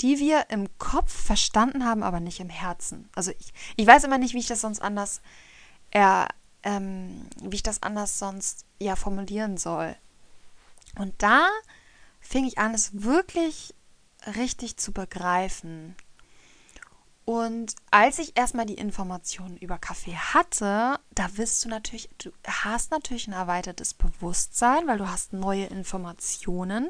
[0.00, 3.08] die wir im Kopf verstanden haben, aber nicht im Herzen.
[3.14, 5.20] Also ich, ich weiß immer nicht, wie ich das sonst anders
[5.90, 6.28] er,
[6.62, 9.96] ähm, wie ich das anders sonst ja formulieren soll.
[10.98, 11.46] Und da
[12.20, 13.74] fing ich an, es wirklich
[14.36, 15.96] richtig zu begreifen.
[17.24, 22.90] Und als ich erstmal die Informationen über Kaffee hatte, da wirst du natürlich, du hast
[22.90, 26.88] natürlich ein erweitertes Bewusstsein, weil du hast neue Informationen.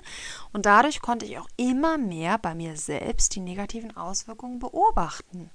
[0.53, 5.51] Und dadurch konnte ich auch immer mehr bei mir selbst die negativen Auswirkungen beobachten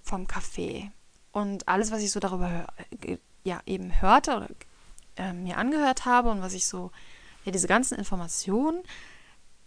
[0.00, 0.90] vom Kaffee.
[1.32, 2.66] Und alles, was ich so darüber
[3.00, 4.48] äh, ja, eben hörte oder
[5.16, 6.90] äh, mir angehört habe und was ich so,
[7.44, 8.82] ja, diese ganzen Informationen,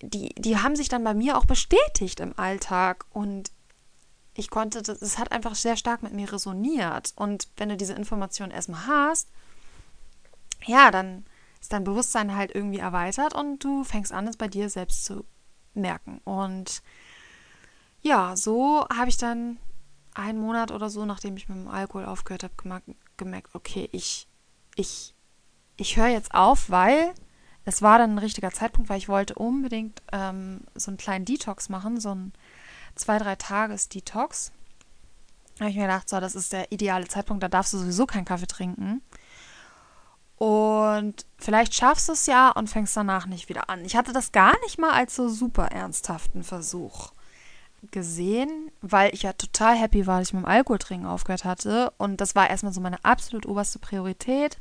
[0.01, 3.51] die, die haben sich dann bei mir auch bestätigt im Alltag und
[4.35, 7.13] ich konnte, das, es hat einfach sehr stark mit mir resoniert.
[7.15, 9.29] Und wenn du diese Information erstmal hast,
[10.65, 11.25] ja, dann
[11.61, 15.25] ist dein Bewusstsein halt irgendwie erweitert und du fängst an, es bei dir selbst zu
[15.73, 16.19] merken.
[16.25, 16.81] Und
[18.01, 19.57] ja, so habe ich dann
[20.15, 22.81] einen Monat oder so, nachdem ich mit dem Alkohol aufgehört habe,
[23.17, 24.27] gemerkt, okay, ich,
[24.75, 25.13] ich,
[25.77, 27.13] ich höre jetzt auf, weil
[27.65, 31.69] es war dann ein richtiger Zeitpunkt, weil ich wollte unbedingt ähm, so einen kleinen Detox
[31.69, 32.33] machen, so ein
[32.95, 34.51] zwei, drei Tages Detox.
[35.57, 38.05] Da habe ich mir gedacht, so, das ist der ideale Zeitpunkt, da darfst du sowieso
[38.05, 39.01] keinen Kaffee trinken.
[40.37, 43.85] Und vielleicht schaffst du es ja und fängst danach nicht wieder an.
[43.85, 47.14] Ich hatte das gar nicht mal als so super ernsthaften Versuch
[47.91, 51.93] gesehen, weil ich ja total happy war, dass ich mit dem Alkoholtrinken aufgehört hatte.
[51.97, 54.57] Und das war erstmal so meine absolut oberste Priorität.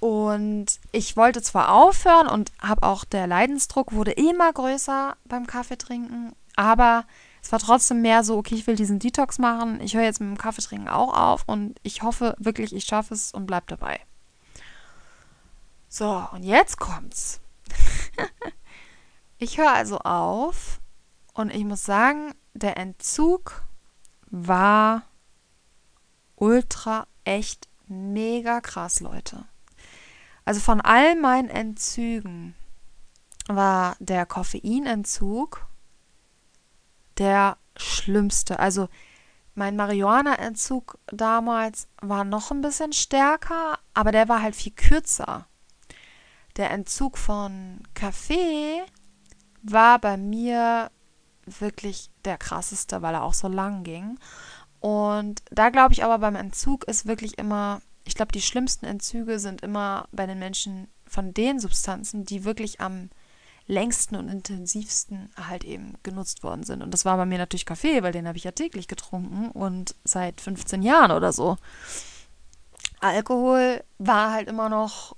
[0.00, 6.32] Und ich wollte zwar aufhören und habe auch der Leidensdruck wurde immer größer beim Kaffeetrinken,
[6.56, 7.04] aber
[7.42, 10.30] es war trotzdem mehr so, okay, ich will diesen Detox machen, ich höre jetzt mit
[10.30, 14.00] dem Kaffeetrinken auch auf und ich hoffe wirklich, ich schaffe es und bleib dabei.
[15.88, 17.40] So, und jetzt kommt's.
[19.38, 20.79] ich höre also auf
[21.40, 23.64] und ich muss sagen, der Entzug
[24.26, 25.02] war
[26.36, 29.46] ultra echt mega krass, Leute.
[30.44, 32.54] Also von all meinen Entzügen
[33.48, 35.66] war der Koffeinentzug
[37.16, 38.58] der schlimmste.
[38.58, 38.88] Also
[39.54, 45.46] mein Marihuana-Entzug damals war noch ein bisschen stärker, aber der war halt viel kürzer.
[46.56, 48.82] Der Entzug von Kaffee
[49.62, 50.90] war bei mir
[51.46, 54.18] wirklich der krasseste, weil er auch so lang ging.
[54.80, 59.38] Und da glaube ich aber beim Entzug ist wirklich immer, ich glaube, die schlimmsten Entzüge
[59.38, 63.10] sind immer bei den Menschen von den Substanzen, die wirklich am
[63.66, 66.82] längsten und intensivsten halt eben genutzt worden sind.
[66.82, 69.94] Und das war bei mir natürlich Kaffee, weil den habe ich ja täglich getrunken und
[70.02, 71.56] seit 15 Jahren oder so.
[73.00, 75.16] Alkohol war halt immer noch,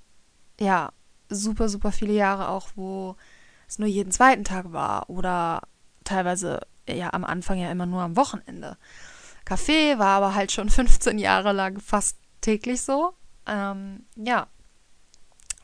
[0.61, 0.93] ja,
[1.29, 3.17] super, super viele Jahre auch, wo
[3.69, 5.63] es nur jeden zweiten Tag war oder
[6.05, 8.77] teilweise ja am Anfang ja immer nur am Wochenende.
[9.45, 13.15] Kaffee war aber halt schon 15 Jahre lang fast täglich so.
[13.47, 14.47] Ähm, ja.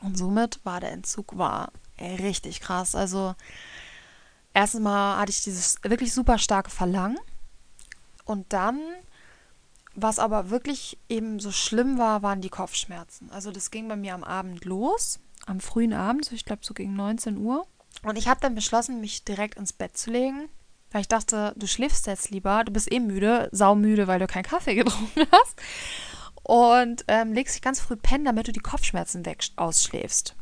[0.01, 2.95] Und somit war der Entzug war richtig krass.
[2.95, 3.35] Also
[4.53, 7.19] erstens mal hatte ich dieses wirklich super starke Verlangen.
[8.25, 8.79] Und dann,
[9.95, 13.29] was aber wirklich eben so schlimm war, waren die Kopfschmerzen.
[13.31, 16.93] Also das ging bei mir am Abend los, am frühen Abend, ich glaube so gegen
[16.93, 17.65] 19 Uhr.
[18.03, 20.49] Und ich habe dann beschlossen, mich direkt ins Bett zu legen,
[20.91, 24.43] weil ich dachte, du schläfst jetzt lieber, du bist eh müde, saumüde, weil du keinen
[24.43, 25.55] Kaffee getrunken hast.
[26.43, 30.35] Und ähm, legst dich ganz früh pennen, damit du die Kopfschmerzen weg ausschläfst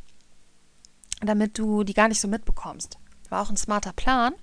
[1.21, 2.97] damit du die gar nicht so mitbekommst.
[3.29, 4.33] War auch ein smarter Plan.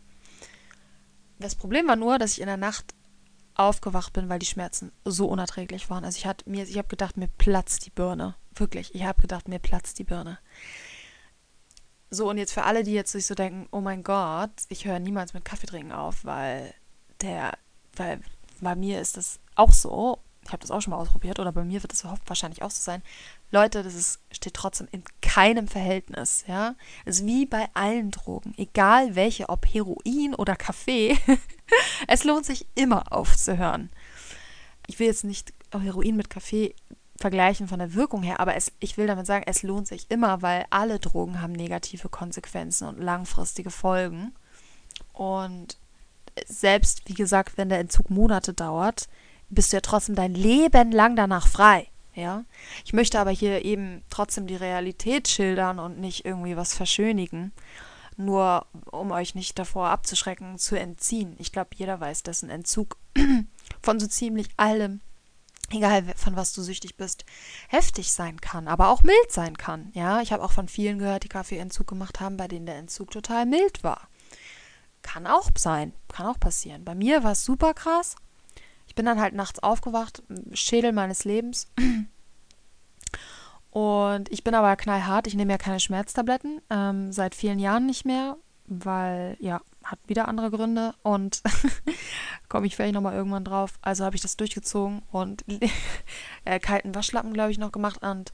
[1.39, 2.95] Das Problem war nur, dass ich in der Nacht
[3.55, 6.05] aufgewacht bin, weil die Schmerzen so unerträglich waren.
[6.05, 8.35] Also ich ich habe gedacht, mir platzt die Birne.
[8.55, 10.39] Wirklich, ich habe gedacht, mir platzt die Birne.
[12.11, 14.99] So, und jetzt für alle, die jetzt sich so denken, oh mein Gott, ich höre
[14.99, 16.75] niemals mit Kaffee trinken auf, weil
[17.21, 17.57] der,
[17.97, 18.21] weil
[18.61, 20.19] bei mir ist das auch so.
[20.45, 22.83] Ich habe das auch schon mal ausprobiert oder bei mir wird es wahrscheinlich auch so
[22.83, 23.03] sein.
[23.51, 26.75] Leute, das ist, steht trotzdem in keinem Verhältnis, ja.
[27.07, 31.19] Es ist wie bei allen Drogen, egal welche, ob Heroin oder Kaffee,
[32.09, 33.91] es lohnt sich immer aufzuhören.
[34.87, 36.75] Ich will jetzt nicht Heroin mit Kaffee
[37.25, 40.43] vergleichen von der Wirkung her, aber es, ich will damit sagen, es lohnt sich immer,
[40.43, 44.35] weil alle Drogen haben negative Konsequenzen und langfristige Folgen.
[45.15, 45.79] Und
[46.45, 49.09] selbst, wie gesagt, wenn der Entzug Monate dauert,
[49.49, 51.89] bist du ja trotzdem dein Leben lang danach frei.
[52.15, 52.45] Ja,
[52.85, 57.53] ich möchte aber hier eben trotzdem die Realität schildern und nicht irgendwie was verschönigen,
[58.19, 61.37] nur um euch nicht davor abzuschrecken, zu entziehen.
[61.39, 62.99] Ich glaube, jeder weiß, dass ein Entzug
[63.83, 65.01] von so ziemlich allem,
[65.71, 67.25] egal von was du süchtig bist,
[67.69, 69.91] heftig sein kann, aber auch mild sein kann.
[69.95, 73.11] Ja, ich habe auch von vielen gehört, die Kaffeeentzug gemacht haben, bei denen der Entzug
[73.11, 74.09] total mild war.
[75.03, 76.85] Kann auch sein, kann auch passieren.
[76.85, 78.17] Bei mir war es super krass.
[78.87, 81.69] Ich bin dann halt nachts aufgewacht, Schädel meines Lebens.
[83.71, 88.05] Und ich bin aber knallhart, ich nehme ja keine Schmerztabletten, ähm, seit vielen Jahren nicht
[88.05, 88.37] mehr,
[88.67, 91.43] weil, ja, hat wieder andere Gründe und
[92.49, 93.75] komme ich vielleicht nochmal irgendwann drauf.
[93.83, 95.45] Also habe ich das durchgezogen und
[96.45, 98.33] äh, kalten Waschlappen, glaube ich, noch gemacht und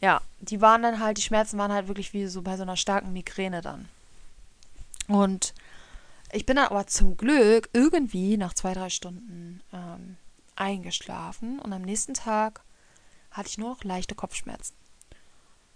[0.00, 2.76] ja, die waren dann halt, die Schmerzen waren halt wirklich wie so bei so einer
[2.76, 3.88] starken Migräne dann.
[5.08, 5.54] Und
[6.32, 10.16] ich bin dann aber zum Glück irgendwie nach zwei, drei Stunden ähm,
[10.54, 12.62] eingeschlafen und am nächsten Tag
[13.30, 14.74] hatte ich nur noch leichte Kopfschmerzen.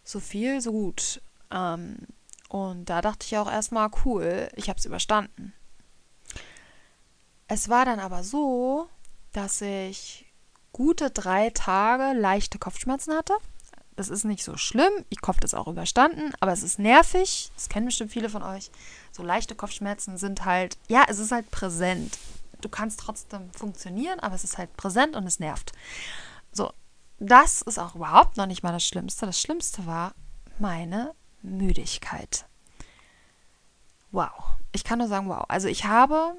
[0.05, 1.23] So viel, so gut.
[1.51, 1.99] Ähm,
[2.51, 5.53] und da dachte ich auch erstmal, cool, ich habe es überstanden.
[7.47, 8.89] Es war dann aber so,
[9.33, 10.27] dass ich
[10.73, 13.35] gute drei Tage leichte Kopfschmerzen hatte.
[13.95, 14.91] Das ist nicht so schlimm.
[15.11, 17.53] Ich hoffe, das auch überstanden, aber es ist nervig.
[17.55, 18.73] Das kennen bestimmt viele von euch.
[19.13, 22.19] So leichte Kopfschmerzen sind halt, ja, es ist halt präsent.
[22.63, 25.71] Du kannst trotzdem funktionieren, aber es ist halt präsent und es nervt.
[26.51, 26.73] So,
[27.21, 29.25] das ist auch überhaupt noch nicht mal das Schlimmste.
[29.25, 30.15] Das Schlimmste war
[30.59, 32.47] meine Müdigkeit.
[34.13, 34.31] Wow.
[34.73, 35.45] Ich kann nur sagen, wow.
[35.49, 36.35] Also ich habe,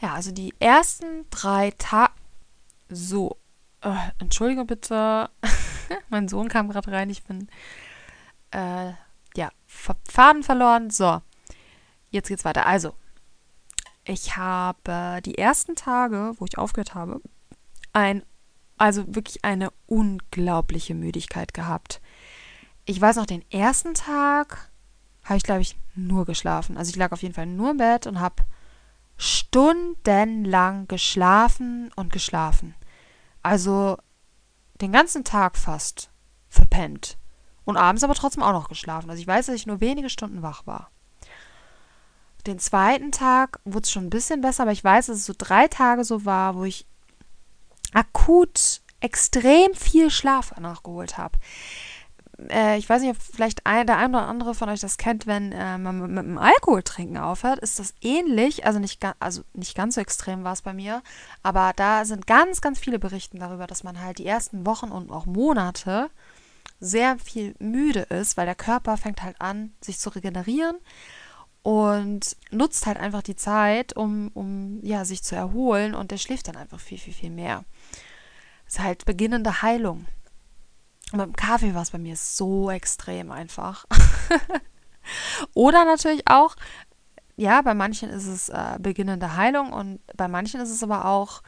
[0.00, 2.12] ja, also die ersten drei Tage,
[2.88, 3.36] so,
[3.82, 5.30] äh, entschuldige bitte,
[6.08, 7.48] mein Sohn kam gerade rein, ich bin,
[8.50, 8.92] äh,
[9.36, 10.90] ja, Faden verloren.
[10.90, 11.20] So,
[12.10, 12.66] jetzt geht's weiter.
[12.66, 12.94] Also,
[14.04, 17.20] ich habe die ersten Tage, wo ich aufgehört habe,
[17.92, 18.22] ein
[18.78, 22.00] also wirklich eine unglaubliche Müdigkeit gehabt.
[22.88, 24.70] Ich weiß noch, den ersten Tag
[25.22, 26.78] habe ich, glaube ich, nur geschlafen.
[26.78, 28.44] Also ich lag auf jeden Fall nur im Bett und habe
[29.18, 32.74] stundenlang geschlafen und geschlafen.
[33.42, 33.98] Also
[34.80, 36.08] den ganzen Tag fast
[36.48, 37.18] verpennt.
[37.66, 39.10] Und abends aber trotzdem auch noch geschlafen.
[39.10, 40.90] Also ich weiß, dass ich nur wenige Stunden wach war.
[42.46, 45.34] den zweiten Tag wurde es schon ein bisschen besser, aber ich weiß, dass es so
[45.36, 46.86] drei Tage so war, wo ich
[47.92, 51.36] akut extrem viel Schlaf nachgeholt habe.
[52.50, 55.26] Äh, ich weiß nicht, ob vielleicht ein, der ein oder andere von euch das kennt,
[55.26, 58.66] wenn äh, man mit, mit dem Alkoholtrinken aufhört, ist das ähnlich.
[58.66, 61.02] Also nicht, also nicht ganz so extrem war es bei mir,
[61.42, 65.10] aber da sind ganz, ganz viele Berichten darüber, dass man halt die ersten Wochen und
[65.10, 66.10] auch Monate
[66.80, 70.76] sehr viel müde ist, weil der Körper fängt halt an, sich zu regenerieren
[71.62, 76.48] und nutzt halt einfach die Zeit, um, um ja, sich zu erholen und der schläft
[76.48, 77.64] dann einfach viel, viel, viel mehr.
[78.64, 80.06] Das ist halt beginnende Heilung.
[81.12, 83.86] Und beim Kaffee war es bei mir so extrem einfach.
[85.54, 86.54] Oder natürlich auch,
[87.36, 91.42] ja, bei manchen ist es äh, beginnende Heilung und bei manchen ist es aber auch,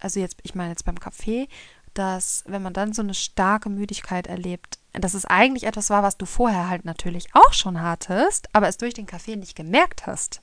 [0.00, 1.48] also jetzt, ich meine jetzt beim Kaffee,
[1.94, 6.16] dass wenn man dann so eine starke Müdigkeit erlebt, dass es eigentlich etwas war, was
[6.16, 10.40] du vorher halt natürlich auch schon hattest, aber es durch den Kaffee nicht gemerkt hast.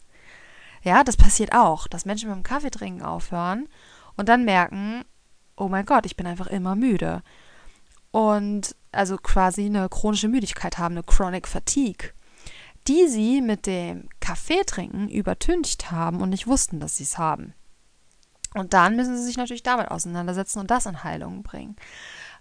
[0.84, 3.68] Ja, das passiert auch, dass Menschen dem Kaffee trinken aufhören
[4.18, 5.04] und dann merken,
[5.58, 7.24] oh mein Gott, ich bin einfach immer müde.
[8.16, 12.12] Und also quasi eine chronische Müdigkeit haben, eine Chronic Fatigue,
[12.88, 17.54] die sie mit dem Kaffeetrinken übertüncht haben und nicht wussten, dass sie es haben.
[18.54, 21.76] Und dann müssen sie sich natürlich damit auseinandersetzen und das in Heilung bringen.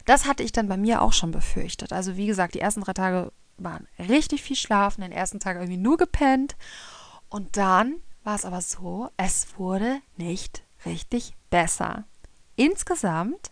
[0.04, 1.92] Das hatte ich dann bei mir auch schon befürchtet.
[1.92, 5.76] Also wie gesagt, die ersten drei Tage waren richtig viel schlafen, den ersten Tag irgendwie
[5.76, 6.54] nur gepennt.
[7.28, 12.04] Und dann war es aber so, es wurde nicht richtig besser.
[12.54, 13.50] Insgesamt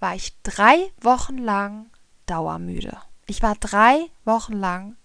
[0.00, 1.86] war ich drei Wochen lang
[2.26, 2.98] dauermüde.
[3.26, 4.96] Ich war drei Wochen lang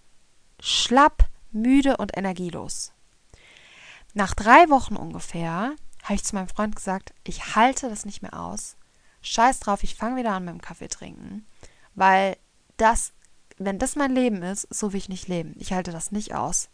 [0.60, 2.94] schlapp, müde und energielos.
[4.14, 8.40] Nach drei Wochen ungefähr habe ich zu meinem Freund gesagt, ich halte das nicht mehr
[8.40, 8.76] aus.
[9.22, 11.46] Scheiß drauf, ich fange wieder an mit dem Kaffee trinken,
[11.96, 12.38] weil
[12.78, 13.14] das,
[13.58, 15.56] wenn das mein Leben ist, so will ich nicht leben.
[15.58, 16.70] Ich halte das nicht aus.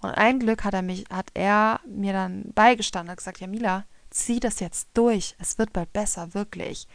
[0.00, 3.84] Und ein Glück hat er mich, hat er mir dann beigestanden und gesagt, ja Mila,
[4.10, 5.34] zieh das jetzt durch.
[5.38, 6.88] Es wird bald besser, wirklich.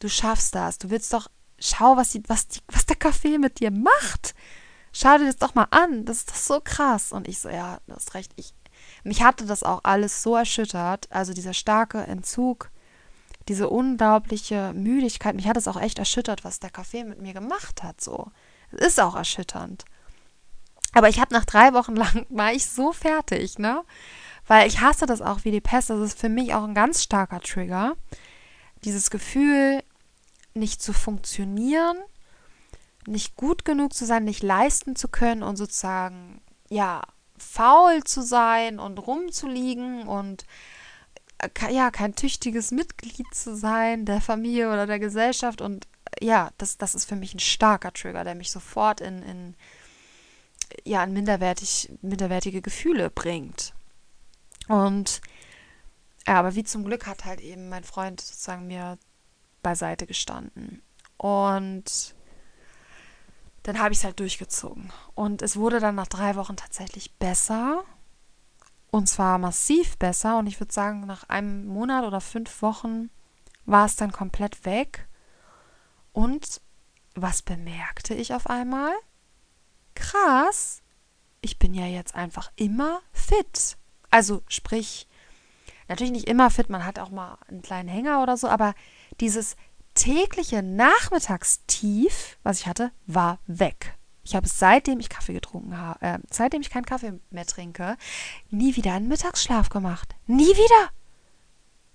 [0.00, 0.78] Du schaffst das.
[0.78, 1.28] Du willst doch,
[1.58, 4.34] schau, was, die, was, die, was der Kaffee mit dir macht.
[4.92, 6.04] Schau dir das doch mal an.
[6.04, 7.12] Das ist doch so krass.
[7.12, 8.32] Und ich so, ja, du hast recht.
[8.36, 8.52] Ich,
[9.04, 11.06] mich hatte das auch alles so erschüttert.
[11.12, 12.70] Also dieser starke Entzug,
[13.48, 15.36] diese unglaubliche Müdigkeit.
[15.36, 18.00] Mich hat es auch echt erschüttert, was der Kaffee mit mir gemacht hat.
[18.00, 18.32] So,
[18.72, 19.84] es ist auch erschütternd.
[20.92, 23.84] Aber ich habe nach drei Wochen lang war ich so fertig, ne?
[24.46, 25.90] Weil ich hasse das auch wie die Pest.
[25.90, 27.96] Das ist für mich auch ein ganz starker Trigger.
[28.82, 29.82] Dieses Gefühl,
[30.54, 31.96] nicht zu funktionieren,
[33.06, 37.02] nicht gut genug zu sein, nicht leisten zu können und sozusagen, ja,
[37.38, 40.44] faul zu sein und rumzuliegen und
[41.38, 45.60] äh, ja, kein tüchtiges Mitglied zu sein der Familie oder der Gesellschaft.
[45.62, 45.86] Und
[46.20, 49.56] ja, das, das ist für mich ein starker Trigger, der mich sofort in, in
[50.84, 53.74] ja, in minderwertig, minderwertige Gefühle bringt.
[54.68, 55.20] Und
[56.26, 58.98] ja, aber wie zum Glück hat halt eben mein Freund sozusagen mir
[59.62, 60.82] beiseite gestanden.
[61.16, 62.14] Und
[63.62, 64.92] dann habe ich es halt durchgezogen.
[65.14, 67.84] Und es wurde dann nach drei Wochen tatsächlich besser.
[68.90, 70.38] Und zwar massiv besser.
[70.38, 73.10] Und ich würde sagen, nach einem Monat oder fünf Wochen
[73.66, 75.06] war es dann komplett weg.
[76.12, 76.60] Und
[77.14, 78.92] was bemerkte ich auf einmal?
[79.94, 80.82] Krass,
[81.40, 83.76] ich bin ja jetzt einfach immer fit.
[84.10, 85.06] Also sprich,
[85.88, 88.74] natürlich nicht immer fit, man hat auch mal einen kleinen Hänger oder so, aber
[89.20, 89.56] dieses
[89.94, 93.96] tägliche Nachmittagstief, was ich hatte, war weg.
[94.22, 97.96] Ich habe seitdem ich Kaffee getrunken habe, äh, seitdem ich keinen Kaffee mehr trinke,
[98.50, 100.14] nie wieder einen Mittagsschlaf gemacht.
[100.26, 100.90] Nie wieder.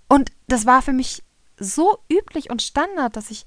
[0.07, 1.23] Und das war für mich
[1.57, 3.45] so üblich und Standard, dass ich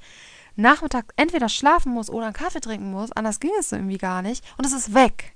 [0.57, 3.13] nachmittags entweder schlafen muss oder einen Kaffee trinken muss.
[3.13, 4.45] Anders ging es irgendwie gar nicht.
[4.57, 5.35] Und es ist weg.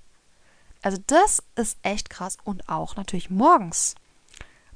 [0.82, 2.38] Also das ist echt krass.
[2.44, 3.94] Und auch natürlich morgens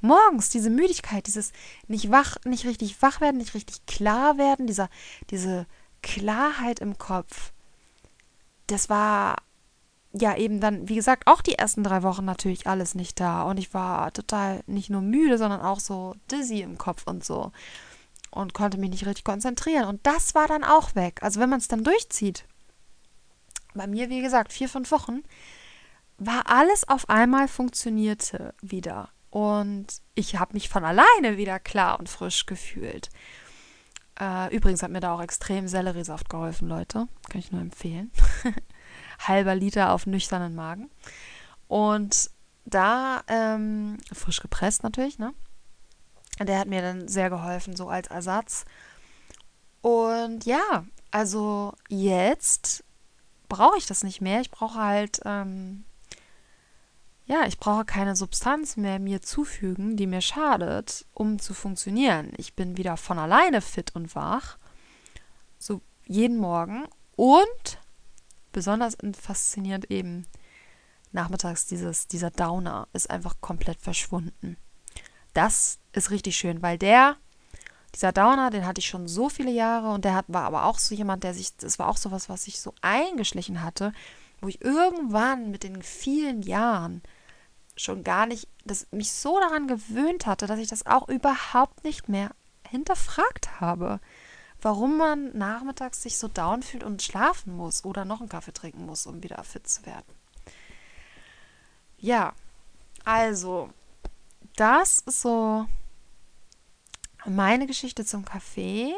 [0.01, 1.51] morgens diese Müdigkeit, dieses
[1.87, 4.89] nicht wach, nicht richtig wach werden, nicht richtig klar werden, dieser,
[5.29, 5.65] diese
[6.01, 7.51] Klarheit im Kopf,
[8.67, 9.37] das war
[10.13, 13.43] ja eben dann, wie gesagt, auch die ersten drei Wochen natürlich alles nicht da.
[13.43, 17.51] Und ich war total nicht nur müde, sondern auch so dizzy im Kopf und so.
[18.31, 19.87] Und konnte mich nicht richtig konzentrieren.
[19.87, 21.19] Und das war dann auch weg.
[21.21, 22.45] Also wenn man es dann durchzieht,
[23.73, 25.23] bei mir, wie gesagt, vier, fünf Wochen,
[26.17, 29.09] war alles auf einmal funktionierte wieder.
[29.37, 33.11] Und ich habe mich von alleine wieder klar und frisch gefühlt.
[34.19, 37.07] Äh, übrigens hat mir da auch extrem Selleriesaft geholfen, Leute.
[37.29, 38.11] Kann ich nur empfehlen.
[39.27, 40.89] Halber Liter auf nüchternen Magen.
[41.67, 42.31] Und
[42.65, 45.35] da, ähm, frisch gepresst natürlich, ne?
[46.39, 48.65] Der hat mir dann sehr geholfen, so als Ersatz.
[49.81, 52.83] Und ja, also jetzt
[53.49, 54.41] brauche ich das nicht mehr.
[54.41, 55.85] Ich brauche halt ähm,
[57.27, 62.31] ja, ich brauche keine Substanz mehr mir zufügen, die mir schadet, um zu funktionieren.
[62.37, 64.57] Ich bin wieder von alleine fit und wach,
[65.59, 66.85] so jeden Morgen
[67.17, 67.79] und
[68.53, 70.25] besonders faszinierend eben
[71.11, 74.55] nachmittags dieses, dieser Downer ist einfach komplett verschwunden.
[75.33, 77.17] Das ist richtig schön, weil der,
[77.93, 80.79] dieser Downer, den hatte ich schon so viele Jahre und der hat, war aber auch
[80.79, 83.91] so jemand, der sich, das war auch sowas, was sich so eingeschlichen hatte,
[84.39, 87.01] wo ich irgendwann mit den vielen Jahren
[87.77, 92.09] schon gar nicht, das mich so daran gewöhnt hatte, dass ich das auch überhaupt nicht
[92.09, 92.31] mehr
[92.67, 93.99] hinterfragt habe,
[94.61, 98.85] warum man nachmittags sich so down fühlt und schlafen muss oder noch einen Kaffee trinken
[98.85, 100.05] muss, um wieder fit zu werden.
[101.99, 102.33] Ja,
[103.05, 103.69] also,
[104.55, 105.65] das ist so
[107.25, 108.93] meine Geschichte zum Kaffee.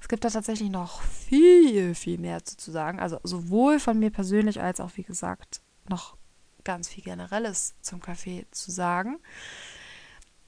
[0.00, 2.98] Es gibt da tatsächlich noch viel, viel mehr zu sagen.
[2.98, 6.16] Also sowohl von mir persönlich als auch, wie gesagt, noch
[6.64, 9.18] ganz viel Generelles zum Kaffee zu sagen.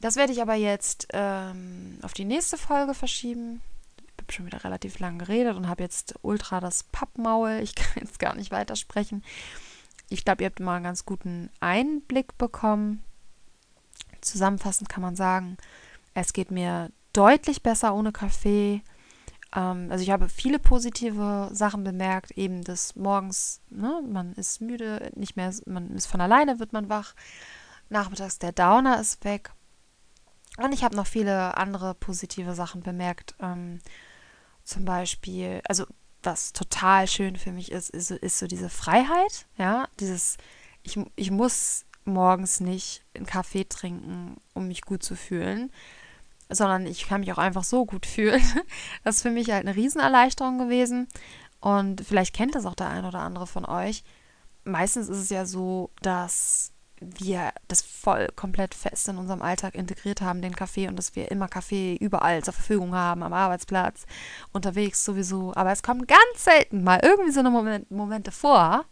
[0.01, 3.63] Das werde ich aber jetzt ähm, auf die nächste Folge verschieben.
[3.97, 7.61] Ich habe schon wieder relativ lang geredet und habe jetzt ultra das Pappmaul.
[7.63, 9.25] Ich kann jetzt gar nicht weitersprechen.
[10.11, 13.03] Ich glaube, ihr habt mal einen ganz guten Einblick bekommen.
[14.21, 15.57] Zusammenfassend kann man sagen,
[16.15, 18.83] es geht mir deutlich besser ohne Kaffee.
[19.55, 25.11] Ähm, also ich habe viele positive Sachen bemerkt, eben des Morgens, ne, man ist müde,
[25.15, 27.15] nicht mehr, man ist von alleine, wird man wach.
[27.89, 29.53] Nachmittags der Downer ist weg.
[30.57, 33.35] Und ich habe noch viele andere positive Sachen bemerkt.
[33.41, 33.81] Ähm,
[34.65, 35.85] zum Beispiel, also
[36.23, 40.39] was total schön für mich ist, ist, ist so diese Freiheit, ja, dieses,
[40.83, 45.71] ich, ich muss morgens nicht einen Kaffee trinken, um mich gut zu fühlen,
[46.49, 48.43] sondern ich kann mich auch einfach so gut fühlen.
[49.05, 51.09] Das ist für mich halt eine Riesenerleichterung gewesen.
[51.61, 54.05] Und vielleicht kennt das auch der ein oder andere von euch.
[54.65, 60.21] Meistens ist es ja so, dass wir das voll komplett fest in unserem Alltag integriert
[60.21, 64.07] haben, den Kaffee, und dass wir immer Kaffee überall zur Verfügung haben, am Arbeitsplatz,
[64.53, 65.53] unterwegs sowieso.
[65.55, 68.85] Aber es kommen ganz selten mal irgendwie so eine Moment, Momente vor,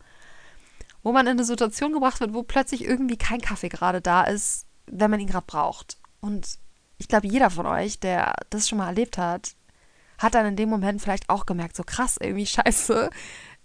[1.02, 4.66] wo man in eine Situation gebracht wird, wo plötzlich irgendwie kein Kaffee gerade da ist,
[4.86, 5.98] wenn man ihn gerade braucht.
[6.20, 6.58] Und
[7.02, 9.56] ich glaube, jeder von euch, der das schon mal erlebt hat,
[10.18, 13.10] hat dann in dem Moment vielleicht auch gemerkt, so krass, irgendwie scheiße.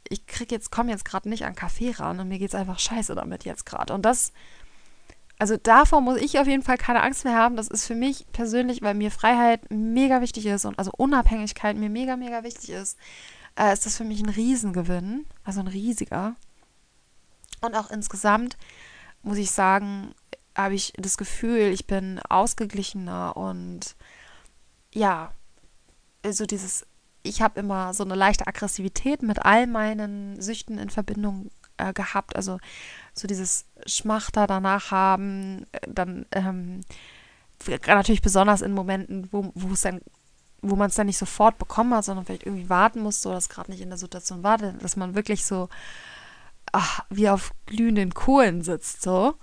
[0.09, 2.79] Ich krieg jetzt, komme jetzt gerade nicht an Kaffee ran und mir geht es einfach
[2.79, 3.93] scheiße damit jetzt gerade.
[3.93, 4.33] Und das,
[5.37, 7.57] also davor muss ich auf jeden Fall keine Angst mehr haben.
[7.57, 11.89] Das ist für mich persönlich, weil mir Freiheit mega wichtig ist und also Unabhängigkeit mir
[11.91, 12.97] mega, mega wichtig ist,
[13.55, 15.27] äh, ist das für mich ein Riesengewinn.
[15.43, 16.35] Also ein riesiger.
[17.61, 18.57] Und auch insgesamt
[19.21, 20.15] muss ich sagen,
[20.57, 23.95] habe ich das Gefühl, ich bin ausgeglichener und
[24.93, 25.31] ja,
[26.25, 26.85] also dieses,
[27.23, 32.35] ich habe immer so eine leichte Aggressivität mit all meinen Süchten in Verbindung äh, gehabt.
[32.35, 32.59] Also
[33.13, 36.81] so dieses Schmachter danach haben, äh, dann ähm,
[37.87, 40.01] natürlich besonders in Momenten, wo, es dann
[40.61, 43.49] wo man es dann nicht sofort bekommen hat, sondern vielleicht irgendwie warten musste oder es
[43.49, 45.69] gerade nicht in der Situation war, dass man wirklich so
[46.71, 49.35] ach, wie auf glühenden Kohlen sitzt, so.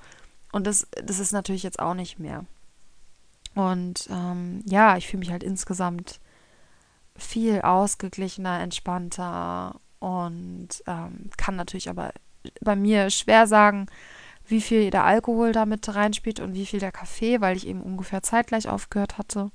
[0.54, 2.44] Und das, das ist natürlich jetzt auch nicht mehr.
[3.56, 6.20] Und ähm, ja, ich fühle mich halt insgesamt
[7.16, 12.12] viel ausgeglichener, entspannter und ähm, kann natürlich aber
[12.60, 13.86] bei mir schwer sagen,
[14.46, 18.22] wie viel der Alkohol damit reinspielt und wie viel der Kaffee, weil ich eben ungefähr
[18.22, 19.50] zeitgleich aufgehört hatte.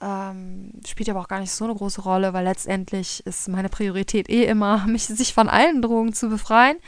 [0.00, 4.30] Ähm, spielt aber auch gar nicht so eine große Rolle, weil letztendlich ist meine Priorität
[4.30, 6.78] eh immer, mich sich von allen Drogen zu befreien.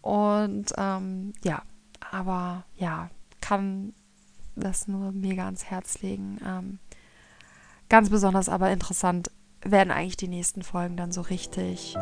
[0.00, 1.62] Und ähm, ja,
[2.10, 3.94] aber ja, kann
[4.56, 6.38] das nur mega ans Herz legen.
[6.46, 6.78] Ähm,
[7.88, 9.30] ganz besonders aber interessant
[9.62, 11.94] werden eigentlich die nächsten Folgen dann so richtig,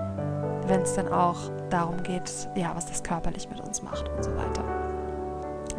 [0.67, 4.35] wenn es dann auch darum geht, ja, was das körperlich mit uns macht und so
[4.37, 4.65] weiter.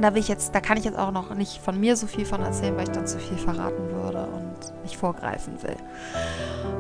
[0.02, 2.26] Da will ich jetzt, da kann ich jetzt auch noch nicht von mir so viel
[2.26, 5.76] von erzählen, weil ich dann zu viel verraten würde und nicht vorgreifen will.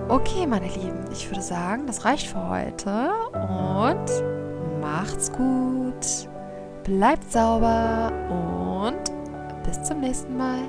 [0.07, 6.29] Okay, meine Lieben, ich würde sagen, das reicht für heute und macht's gut
[6.83, 10.67] bleibt sauber und bis zum nächsten Mal.